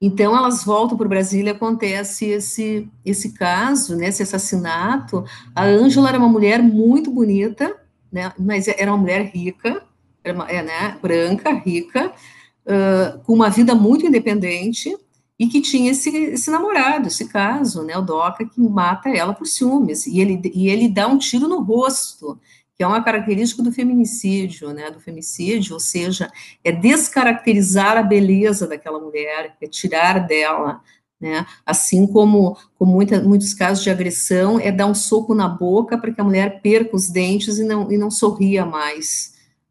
[0.00, 5.24] então elas voltam para o Brasil e acontece esse, esse caso, né, esse assassinato,
[5.54, 7.76] a Ângela era uma mulher muito bonita,
[8.10, 8.32] né?
[8.38, 9.82] Mas era uma mulher rica,
[10.24, 10.98] era uma, é, né?
[11.00, 12.12] Branca, rica,
[12.66, 14.96] uh, com uma vida muito independente
[15.38, 17.96] e que tinha esse, esse namorado, esse caso, né?
[17.96, 21.62] O Doca que mata ela por ciúmes e ele e ele dá um tiro no
[21.62, 22.38] rosto
[22.80, 26.32] que é uma característica do feminicídio, né, do femicídio, ou seja,
[26.64, 30.80] é descaracterizar a beleza daquela mulher, é tirar dela
[31.20, 31.44] né?
[31.66, 36.10] Assim como, como muita, muitos casos de agressão, é dar um soco na boca para
[36.10, 39.29] que a mulher perca os dentes e não, e não sorria mais.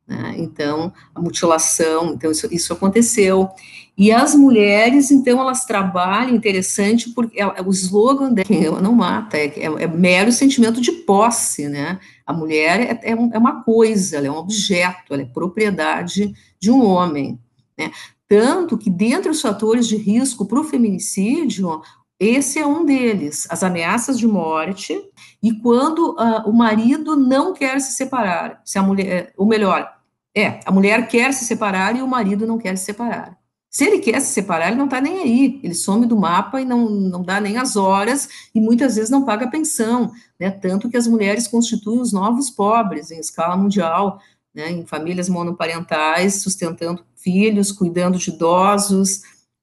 [0.09, 0.33] Né?
[0.37, 3.47] Então, a mutilação, então isso, isso aconteceu.
[3.95, 9.47] E as mulheres, então, elas trabalham, interessante, porque ela, o slogan ela não mata, é,
[9.47, 11.99] é, é, mero sentimento de posse, né?
[12.25, 16.71] A mulher é, é, é uma coisa, ela é um objeto, ela é propriedade de
[16.71, 17.37] um homem.
[17.77, 17.91] Né?
[18.27, 21.81] Tanto que, dentre os fatores de risco para o feminicídio,
[22.19, 24.99] esse é um deles, as ameaças de morte,
[25.41, 29.98] e quando uh, o marido não quer se separar, se a mulher, ou melhor,
[30.35, 33.37] é, a mulher quer se separar e o marido não quer se separar.
[33.69, 36.65] Se ele quer se separar, ele não está nem aí, ele some do mapa e
[36.65, 40.97] não, não dá nem as horas, e muitas vezes não paga pensão, né, tanto que
[40.97, 44.19] as mulheres constituem os novos pobres em escala mundial,
[44.53, 49.21] né, em famílias monoparentais, sustentando filhos, cuidando de idosos,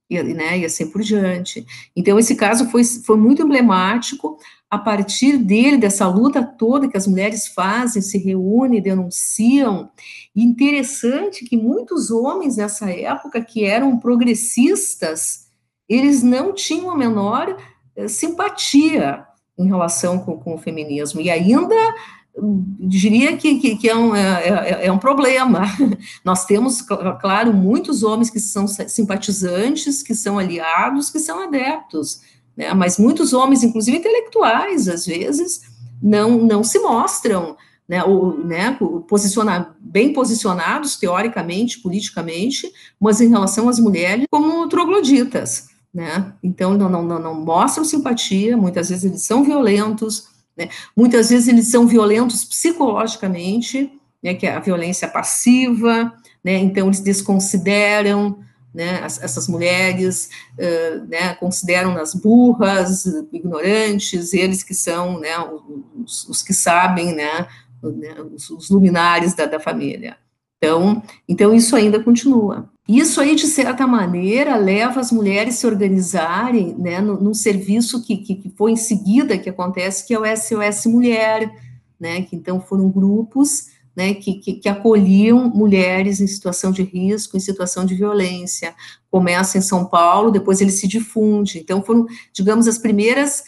[0.09, 1.67] e, né, e assim por diante.
[1.95, 4.39] Então, esse caso foi, foi muito emblemático,
[4.71, 9.91] a partir dele, dessa luta toda que as mulheres fazem, se reúnem, denunciam,
[10.35, 15.47] interessante que muitos homens nessa época, que eram progressistas,
[15.89, 17.57] eles não tinham a menor
[17.95, 19.25] eh, simpatia
[19.57, 21.95] em relação com, com o feminismo, e ainda
[22.79, 25.63] diria que, que, que é, um, é, é, é, um problema.
[26.25, 32.21] Nós temos, claro, muitos homens que são simpatizantes, que são aliados, que são adeptos,
[32.57, 32.75] né?
[32.75, 35.63] mas muitos homens, inclusive intelectuais, às vezes,
[36.03, 37.57] não, não se mostram
[37.89, 38.77] né, ou, né,
[39.09, 45.69] posicionar, bem posicionados, teoricamente, politicamente, mas em relação às mulheres, como trogloditas.
[45.95, 46.35] Né?
[46.43, 50.69] Então, não, não, não, não mostram simpatia, muitas vezes eles são violentos, né?
[50.97, 53.93] Muitas vezes eles são violentos psicologicamente,
[54.23, 58.39] né, que é a violência passiva, né, então eles desconsideram
[58.75, 60.29] né, essas mulheres,
[60.59, 65.33] uh, né, consideram-nas burras, ignorantes, eles que são né,
[65.95, 67.47] os, os que sabem, né,
[67.83, 68.15] né?
[68.35, 70.17] Os, os, luminares da, da família.
[70.59, 72.69] Então, então, isso ainda continua.
[72.89, 78.17] Isso aí, de certa maneira, leva as mulheres a se organizarem né, num serviço que,
[78.19, 81.51] que, que, foi em seguida que acontece, que é o SOS Mulher,
[81.99, 87.37] né, que então foram grupos né, que, que, que, acolhiam mulheres em situação de risco,
[87.37, 88.75] em situação de violência.
[89.11, 91.59] Começa em São Paulo, depois ele se difunde.
[91.59, 93.43] Então, foram, digamos, as primeiras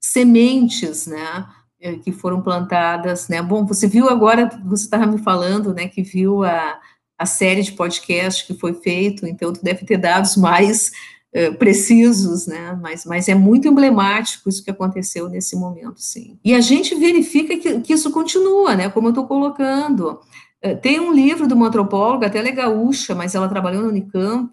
[0.00, 1.46] sementes, né,
[1.80, 3.40] eh, que foram plantadas, né.
[3.40, 6.80] Bom, você viu agora, você estava me falando, né, que viu a
[7.18, 10.90] a série de podcast que foi feito, então tu deve ter dados mais
[11.34, 12.78] uh, precisos, né?
[12.80, 16.38] Mas, mas é muito emblemático isso que aconteceu nesse momento, sim.
[16.44, 18.88] E a gente verifica que, que isso continua, né?
[18.88, 20.20] Como eu estou colocando.
[20.64, 23.88] Uh, tem um livro de uma antropóloga, até ela é gaúcha, mas ela trabalhou no
[23.88, 24.50] Unicamp,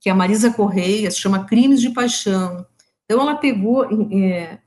[0.00, 2.64] que é a Marisa Correia, se chama Crimes de Paixão.
[3.04, 4.58] Então, ela pegou, é,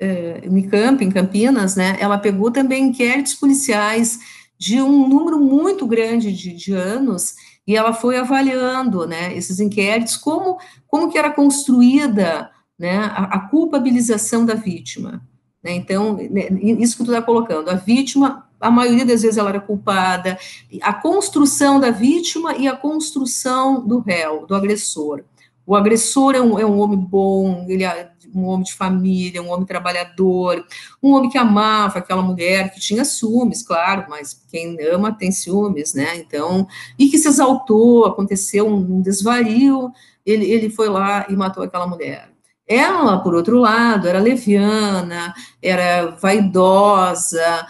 [0.00, 1.96] é, Unicamp, em Campinas, né?
[2.00, 4.18] Ela pegou também inquéritos policiais
[4.58, 7.34] de um número muito grande de, de anos,
[7.66, 13.40] e ela foi avaliando, né, esses inquéritos, como, como que era construída, né, a, a
[13.48, 15.22] culpabilização da vítima,
[15.62, 19.50] né, então, né, isso que tu está colocando, a vítima, a maioria das vezes ela
[19.50, 20.36] era culpada,
[20.82, 25.22] a construção da vítima e a construção do réu, do agressor,
[25.68, 29.50] o agressor é um, é um homem bom, ele é um homem de família, um
[29.50, 30.64] homem trabalhador,
[31.02, 35.94] um homem que amava aquela mulher, que tinha ciúmes, claro, mas quem ama tem ciúmes,
[35.94, 36.16] né?
[36.16, 36.66] Então,
[36.98, 39.90] e que se exaltou, aconteceu um desvario,
[40.24, 42.37] ele, ele foi lá e matou aquela mulher.
[42.68, 47.66] Ela, por outro lado, era leviana, era vaidosa,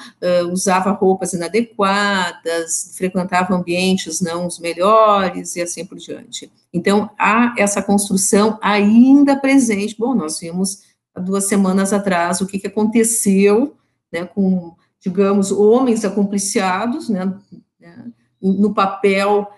[0.51, 6.51] usava roupas inadequadas, frequentava ambientes não os melhores e assim por diante.
[6.73, 9.95] Então, há essa construção ainda presente.
[9.97, 10.83] Bom, nós vimos
[11.15, 13.77] há duas semanas atrás o que, que aconteceu
[14.13, 17.33] né, com, digamos, homens acompliciados né,
[17.81, 18.05] né
[18.41, 19.49] no papel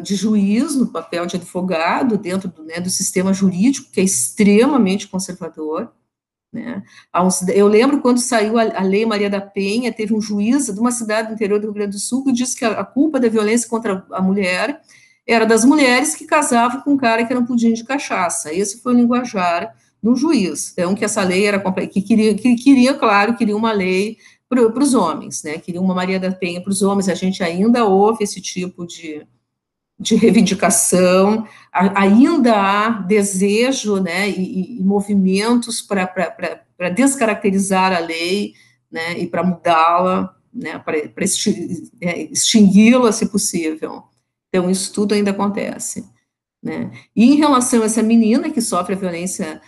[0.00, 5.06] de juiz, no papel de advogado, dentro do, né, do sistema jurídico, que é extremamente
[5.06, 5.92] conservador.
[6.52, 6.82] Né?
[7.54, 11.28] Eu lembro quando saiu a, Lei Maria da Penha, teve um juiz de uma cidade
[11.28, 13.68] do interior do Rio Grande do Sul que disse que a, a culpa da violência
[13.68, 14.80] contra a mulher
[15.26, 18.52] era das mulheres que casavam com um cara que era um pudim de cachaça.
[18.52, 20.72] Esse foi o linguajar do juiz.
[20.72, 24.16] Então, que essa lei era que queria, que queria, claro, queria uma lei
[24.48, 25.58] para os homens, né?
[25.58, 27.08] Queria uma Maria da Penha para os homens.
[27.08, 29.26] A gente ainda ouve esse tipo de,
[29.98, 38.54] de reivindicação, ainda há desejo né, e, e movimentos para descaracterizar a lei
[38.90, 44.04] né, e para mudá-la, né, para é, extingui-la, se possível.
[44.48, 46.04] Então, isso tudo ainda acontece.
[46.62, 46.90] Né.
[47.14, 49.60] E em relação a essa menina que sofre a violência,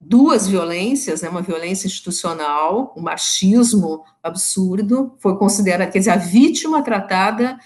[0.00, 6.82] duas violências, né, uma violência institucional, um machismo absurdo, foi considerada, quer dizer, a vítima
[6.82, 7.58] tratada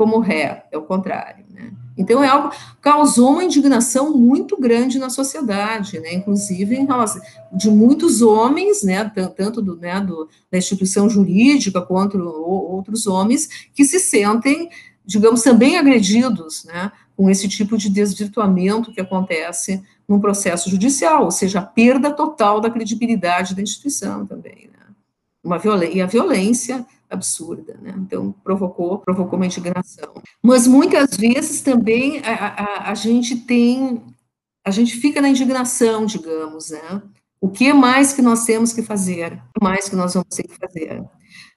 [0.00, 1.72] como ré, é o contrário, né?
[1.94, 6.14] Então, é algo causou uma indignação muito grande na sociedade, né?
[6.14, 7.20] Inclusive, em relação,
[7.52, 9.04] de muitos homens, né?
[9.36, 14.70] Tanto do, né, do, da instituição jurídica quanto outros homens, que se sentem,
[15.04, 16.90] digamos, também agredidos, né?
[17.14, 22.58] Com esse tipo de desvirtuamento que acontece num processo judicial, ou seja, a perda total
[22.58, 24.94] da credibilidade da instituição também, né?
[25.44, 25.60] Uma
[25.92, 27.94] e a violência absurda, né?
[27.98, 30.14] Então provocou provocou uma indignação.
[30.42, 34.02] Mas muitas vezes também a, a, a, gente tem
[34.64, 37.02] a gente fica na indignação, digamos, né?
[37.40, 39.42] O que mais que nós temos que fazer?
[39.60, 41.02] O mais que nós vamos ter que fazer?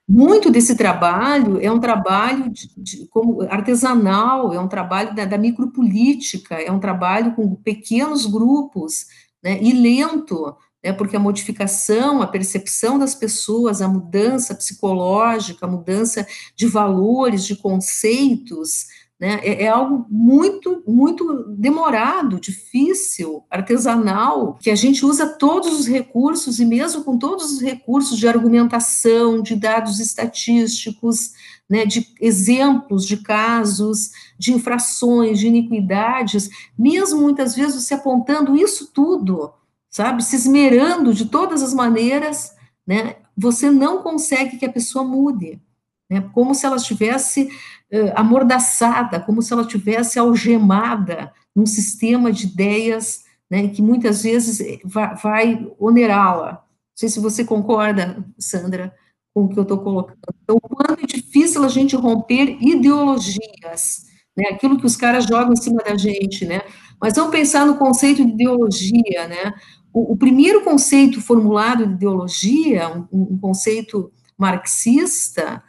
[0.06, 5.38] Muito desse trabalho é um trabalho de, de, como artesanal, é um trabalho da, da
[5.38, 9.06] micropolítica, é um trabalho com pequenos grupos,
[9.42, 15.68] né, e lento, né, porque a modificação, a percepção das pessoas, a mudança psicológica, a
[15.68, 18.86] mudança de valores, de conceitos,
[19.18, 19.40] né?
[19.42, 26.58] É, é, algo muito, muito demorado, difícil, artesanal, que a gente usa todos os recursos,
[26.58, 31.30] e mesmo com todos os recursos de argumentação, de dados estatísticos,
[31.70, 38.90] né, de exemplos de casos, de infrações, de iniquidades, mesmo muitas vezes você apontando isso
[38.92, 39.52] tudo,
[39.94, 42.52] sabe, se esmerando de todas as maneiras,
[42.84, 45.62] né, você não consegue que a pessoa mude,
[46.10, 52.46] né, como se ela estivesse uh, amordaçada, como se ela estivesse algemada num sistema de
[52.46, 56.54] ideias, né, que muitas vezes vai, vai onerá-la.
[56.54, 58.92] Não sei se você concorda, Sandra,
[59.32, 60.18] com o que eu estou colocando.
[60.42, 65.52] Então, o quanto é difícil a gente romper ideologias, né, aquilo que os caras jogam
[65.52, 66.62] em cima da gente, né,
[67.00, 69.54] mas vamos pensar no conceito de ideologia, né,
[69.94, 75.62] o, o primeiro conceito formulado de ideologia, um, um conceito marxista,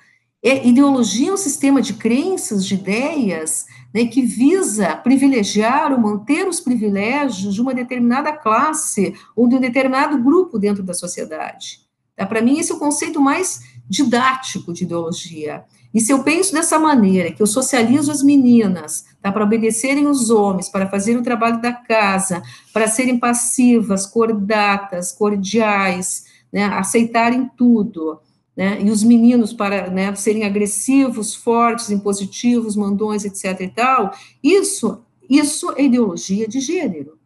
[0.44, 6.48] é, ideologia é um sistema de crenças, de ideias, né, que visa privilegiar ou manter
[6.48, 11.82] os privilégios de uma determinada classe ou de um determinado grupo dentro da sociedade.
[12.16, 12.26] Tá?
[12.26, 15.64] Para mim, esse é o conceito mais didático de ideologia.
[15.94, 20.30] E se eu penso dessa maneira, que eu socializo as meninas, tá, para obedecerem os
[20.30, 28.20] homens, para fazerem o trabalho da casa, para serem passivas, cordatas, cordiais, né, aceitarem tudo,
[28.56, 33.62] né, e os meninos para né, serem agressivos, fortes, impositivos, mandões, etc.
[33.62, 34.14] e tal,
[34.44, 37.18] isso, isso é ideologia de gênero.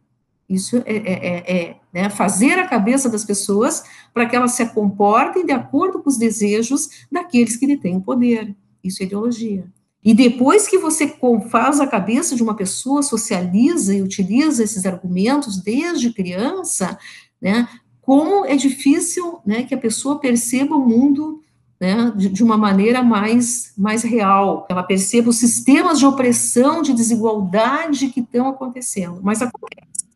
[0.48, 3.84] Isso é, é, é, é né, fazer a cabeça das pessoas
[4.14, 8.56] para que elas se comportem de acordo com os desejos daqueles que detêm o poder.
[8.82, 9.66] Isso é ideologia.
[10.02, 11.14] E depois que você
[11.50, 16.98] faz a cabeça de uma pessoa, socializa e utiliza esses argumentos desde criança,
[17.40, 17.68] né,
[18.00, 21.42] como é difícil né, que a pessoa perceba o mundo
[21.78, 26.92] né, de, de, uma maneira mais, mais real, ela perceba os sistemas de opressão, de
[26.92, 30.06] desigualdade que estão acontecendo, mas acontece,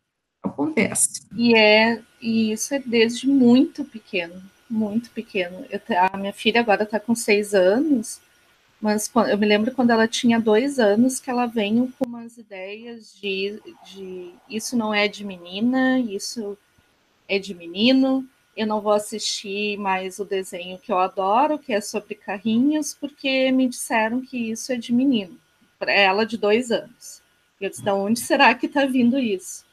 [0.43, 1.21] acontece.
[1.35, 5.65] E, é, e isso é desde muito pequeno, muito pequeno.
[5.71, 5.81] Eu,
[6.13, 8.21] a minha filha agora está com seis anos,
[8.85, 13.17] mas eu me lembro quando ela tinha dois anos que ela veio com umas ideias
[13.19, 16.59] de, de isso não é de menina, isso
[17.27, 21.81] é de menino, eu não vou assistir mais o desenho que eu adoro, que é
[21.81, 25.41] sobre carrinhos, porque me disseram que isso é de menino,
[25.79, 27.23] para ela de dois anos.
[27.59, 29.65] Eu disse, de onde será que está vindo isso?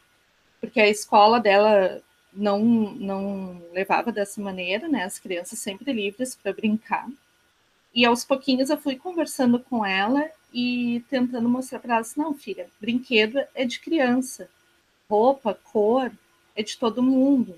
[0.62, 2.02] Porque a escola dela
[2.32, 5.04] não, não levava dessa maneira, né?
[5.04, 7.10] As crianças sempre livres para brincar.
[7.94, 12.34] E aos pouquinhos eu fui conversando com ela e tentando mostrar para ela, assim, não,
[12.34, 14.50] filha, brinquedo é de criança,
[15.10, 16.12] roupa, cor,
[16.56, 17.56] é de todo mundo.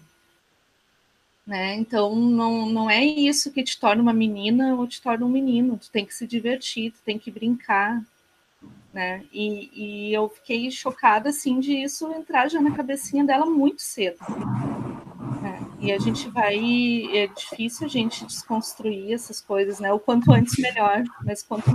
[1.46, 1.76] Né?
[1.76, 5.78] Então não, não é isso que te torna uma menina ou te torna um menino.
[5.78, 8.02] Tu tem que se divertir, tu tem que brincar.
[8.94, 9.26] Né?
[9.32, 14.18] E, e eu fiquei chocada assim de isso entrar já na cabecinha dela muito cedo.
[15.84, 16.56] E a gente vai.
[17.14, 19.92] É difícil a gente desconstruir essas coisas, né?
[19.92, 21.70] O quanto antes melhor, mas quanto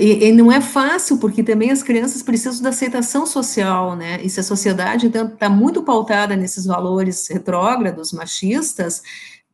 [0.00, 4.20] e, e, não é fácil, porque também as crianças precisam da aceitação social, né?
[4.22, 9.02] E se a sociedade, está muito pautada nesses valores retrógrados, machistas,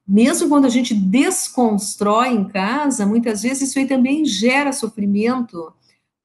[0.06, 5.72] mesmo quando a gente desconstrói em casa, muitas vezes isso aí também gera sofrimento,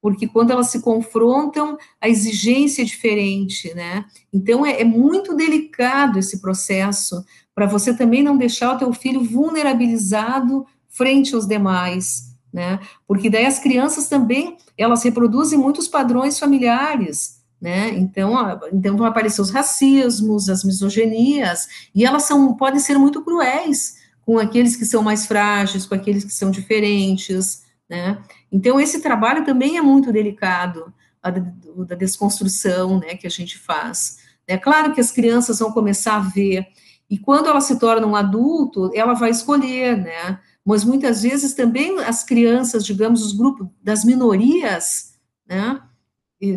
[0.04, 4.04] porque quando elas se confrontam, a exigência é diferente, né?
[4.30, 7.24] Então, é, é muito delicado esse processo,
[7.54, 12.80] para você também não deixar o teu filho vulnerabilizado frente aos demais, né?
[13.08, 17.88] Porque daí as crianças também, elas reproduzem muitos padrões familiares, né?
[17.96, 18.34] Então,
[18.74, 24.38] então vão aparecer os racismos, as misogenias, e elas são, podem ser muito cruéis com
[24.38, 28.22] aqueles que são mais frágeis, com aqueles que são diferentes, né?
[28.50, 34.18] Então, esse trabalho também é muito delicado, a, da desconstrução, né, que a gente faz.
[34.46, 36.66] É claro que as crianças vão começar a ver,
[37.08, 41.98] e quando ela se torna um adulto, ela vai escolher, né, mas muitas vezes também
[42.00, 45.14] as crianças, digamos, os grupos das minorias,
[45.48, 45.80] né,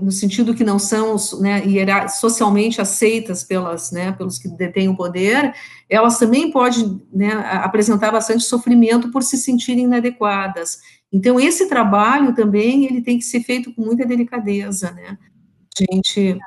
[0.01, 1.61] no sentido que não são né,
[2.09, 5.53] socialmente aceitas pelas, né, pelos que detêm o poder,
[5.89, 7.31] elas também podem né,
[7.63, 10.79] apresentar bastante sofrimento por se sentirem inadequadas.
[11.11, 15.17] Então, esse trabalho também, ele tem que ser feito com muita delicadeza, né,
[15.77, 16.37] gente,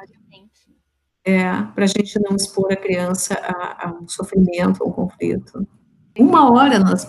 [1.25, 5.67] é, para a gente não expor a criança a, a um sofrimento, a um conflito.
[6.19, 7.09] Uma hora nós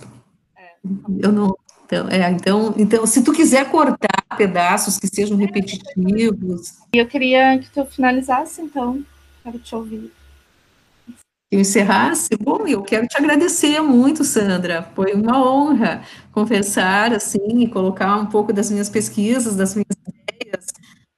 [1.19, 1.55] eu não.
[1.85, 6.77] Então, é, então, então, se tu quiser cortar pedaços que sejam repetitivos.
[6.93, 9.03] Eu queria que tu finalizasse, então.
[9.43, 10.11] Quero te ouvir.
[11.51, 12.29] Eu encerrasse?
[12.41, 14.89] Bom, eu quero te agradecer muito, Sandra.
[14.95, 20.65] Foi uma honra conversar assim e colocar um pouco das minhas pesquisas, das minhas ideias,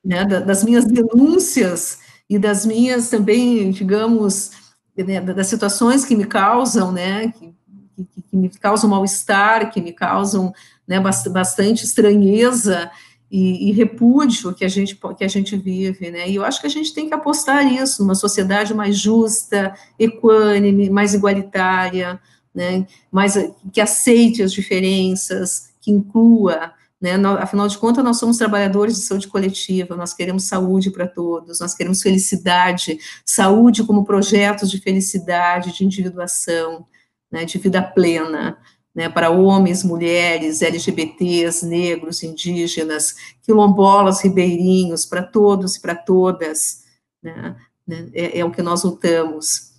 [0.04, 4.52] né, das minhas denúncias e das minhas também, digamos,
[4.98, 7.54] né, das situações que me causam, né, que,
[7.96, 10.52] que, que me causam mal-estar, que me causam
[10.88, 12.90] né, bastante estranheza
[13.36, 16.30] e, e, repúdio que a gente que a gente vive, né?
[16.30, 20.88] E eu acho que a gente tem que apostar nisso, numa sociedade mais justa, equânime,
[20.92, 22.22] mais igualitária,
[22.54, 22.86] né?
[23.12, 23.34] Mais
[23.74, 27.16] que aceite as diferenças, que inclua, né?
[27.40, 31.74] Afinal de contas, nós somos trabalhadores de saúde coletiva, nós queremos saúde para todos, nós
[31.74, 36.86] queremos felicidade, saúde como projetos de felicidade, de individuação,
[37.32, 37.46] né?
[37.46, 38.60] De vida plena
[38.94, 46.84] né, para homens, mulheres, LGBTs, negros, indígenas, quilombolas, ribeirinhos, para todos e para todas,
[47.22, 47.56] né,
[47.88, 49.72] né, é, é, o que nós lutamos.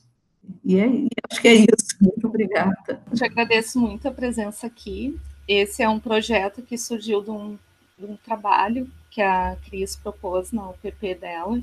[0.64, 1.96] E, é, e acho que é isso.
[2.00, 3.02] Muito obrigada.
[3.10, 5.18] Eu te agradeço muito a presença aqui.
[5.46, 7.58] Esse é um projeto que surgiu de um,
[7.98, 11.62] de um trabalho que a Cris propôs na UPP dela,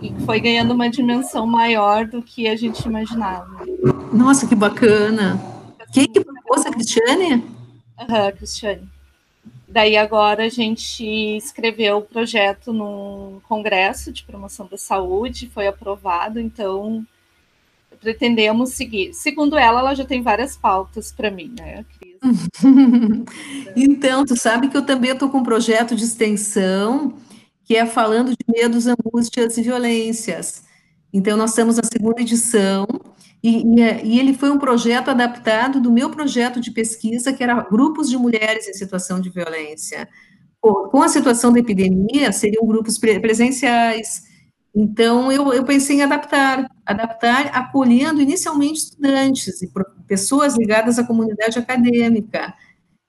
[0.00, 3.64] e foi ganhando uma dimensão maior do que a gente imaginava.
[4.12, 5.40] Nossa, que bacana!
[5.94, 7.44] Quem que propôs a Cristiane?
[7.96, 8.88] Aham, uhum, Cristiane.
[9.68, 11.04] Daí agora a gente
[11.36, 17.06] escreveu o projeto num congresso de promoção da saúde, foi aprovado, então
[18.00, 19.14] pretendemos seguir.
[19.14, 22.16] Segundo ela, ela já tem várias pautas para mim, né, Cris?
[23.76, 27.14] então, tu sabe que eu também estou com um projeto de extensão
[27.64, 30.64] que é falando de medos, angústias e violências.
[31.12, 32.84] Então, nós estamos na segunda edição,
[33.44, 37.60] e, e, e, ele foi um projeto adaptado do meu projeto de pesquisa, que era
[37.60, 40.08] grupos de mulheres em situação de violência.
[40.62, 44.22] Com a situação da epidemia, seriam grupos presenciais.
[44.74, 49.70] Então, eu, eu pensei em adaptar, adaptar acolhendo inicialmente estudantes e
[50.06, 52.54] pessoas ligadas à comunidade acadêmica.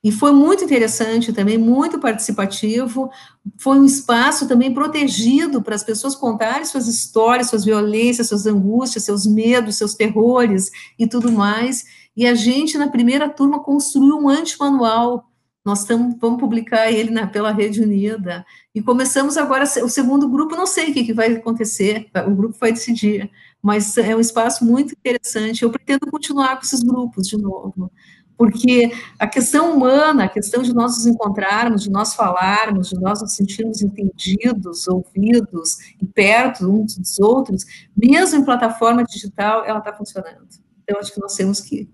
[0.05, 3.09] E foi muito interessante também, muito participativo.
[3.57, 9.03] Foi um espaço também protegido para as pessoas contarem suas histórias, suas violências, suas angústias,
[9.03, 11.85] seus medos, seus terrores e tudo mais.
[12.15, 15.27] E a gente, na primeira turma, construiu um antimanual.
[15.65, 18.45] Nós estamos, vamos publicar ele na, pela Rede Unida.
[18.75, 22.55] E começamos agora o segundo grupo, não sei o que, que vai acontecer, o grupo
[22.59, 25.63] vai decidir, mas é um espaço muito interessante.
[25.63, 27.89] Eu pretendo continuar com esses grupos de novo
[28.37, 33.21] porque a questão humana, a questão de nós nos encontrarmos, de nós falarmos, de nós
[33.21, 37.63] nos sentirmos entendidos, ouvidos e perto uns dos outros,
[37.95, 40.47] mesmo em plataforma digital, ela está funcionando.
[40.83, 41.89] Então, acho que nós temos que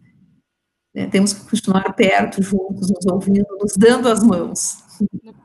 [0.94, 4.84] né, temos que continuar perto, juntos, nos ouvindo, nos dando as mãos.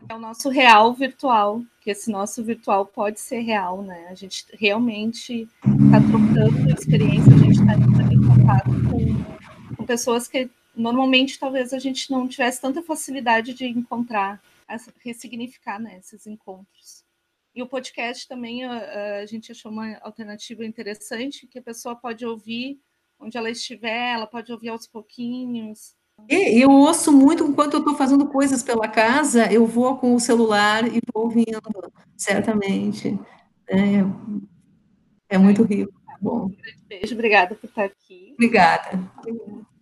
[0.09, 4.09] É o nosso real virtual, que esse nosso virtual pode ser real, né?
[4.11, 10.27] A gente realmente está trocando experiência, a gente está entrando em contato com, com pessoas
[10.27, 14.41] que normalmente talvez a gente não tivesse tanta facilidade de encontrar,
[14.99, 17.05] ressignificar né, esses encontros.
[17.55, 22.25] E o podcast também a, a gente achou uma alternativa interessante, que a pessoa pode
[22.27, 22.79] ouvir
[23.19, 25.95] onde ela estiver, ela pode ouvir aos pouquinhos.
[26.29, 30.87] Eu ouço muito enquanto eu estou fazendo coisas pela casa, eu vou com o celular
[30.87, 31.61] e vou ouvindo,
[32.17, 33.19] certamente.
[33.69, 34.01] É,
[35.29, 35.93] é muito rico.
[36.21, 36.47] Bom.
[36.47, 38.33] Um beijo, obrigada por estar aqui.
[38.35, 39.11] Obrigada.
[39.19, 39.76] obrigada.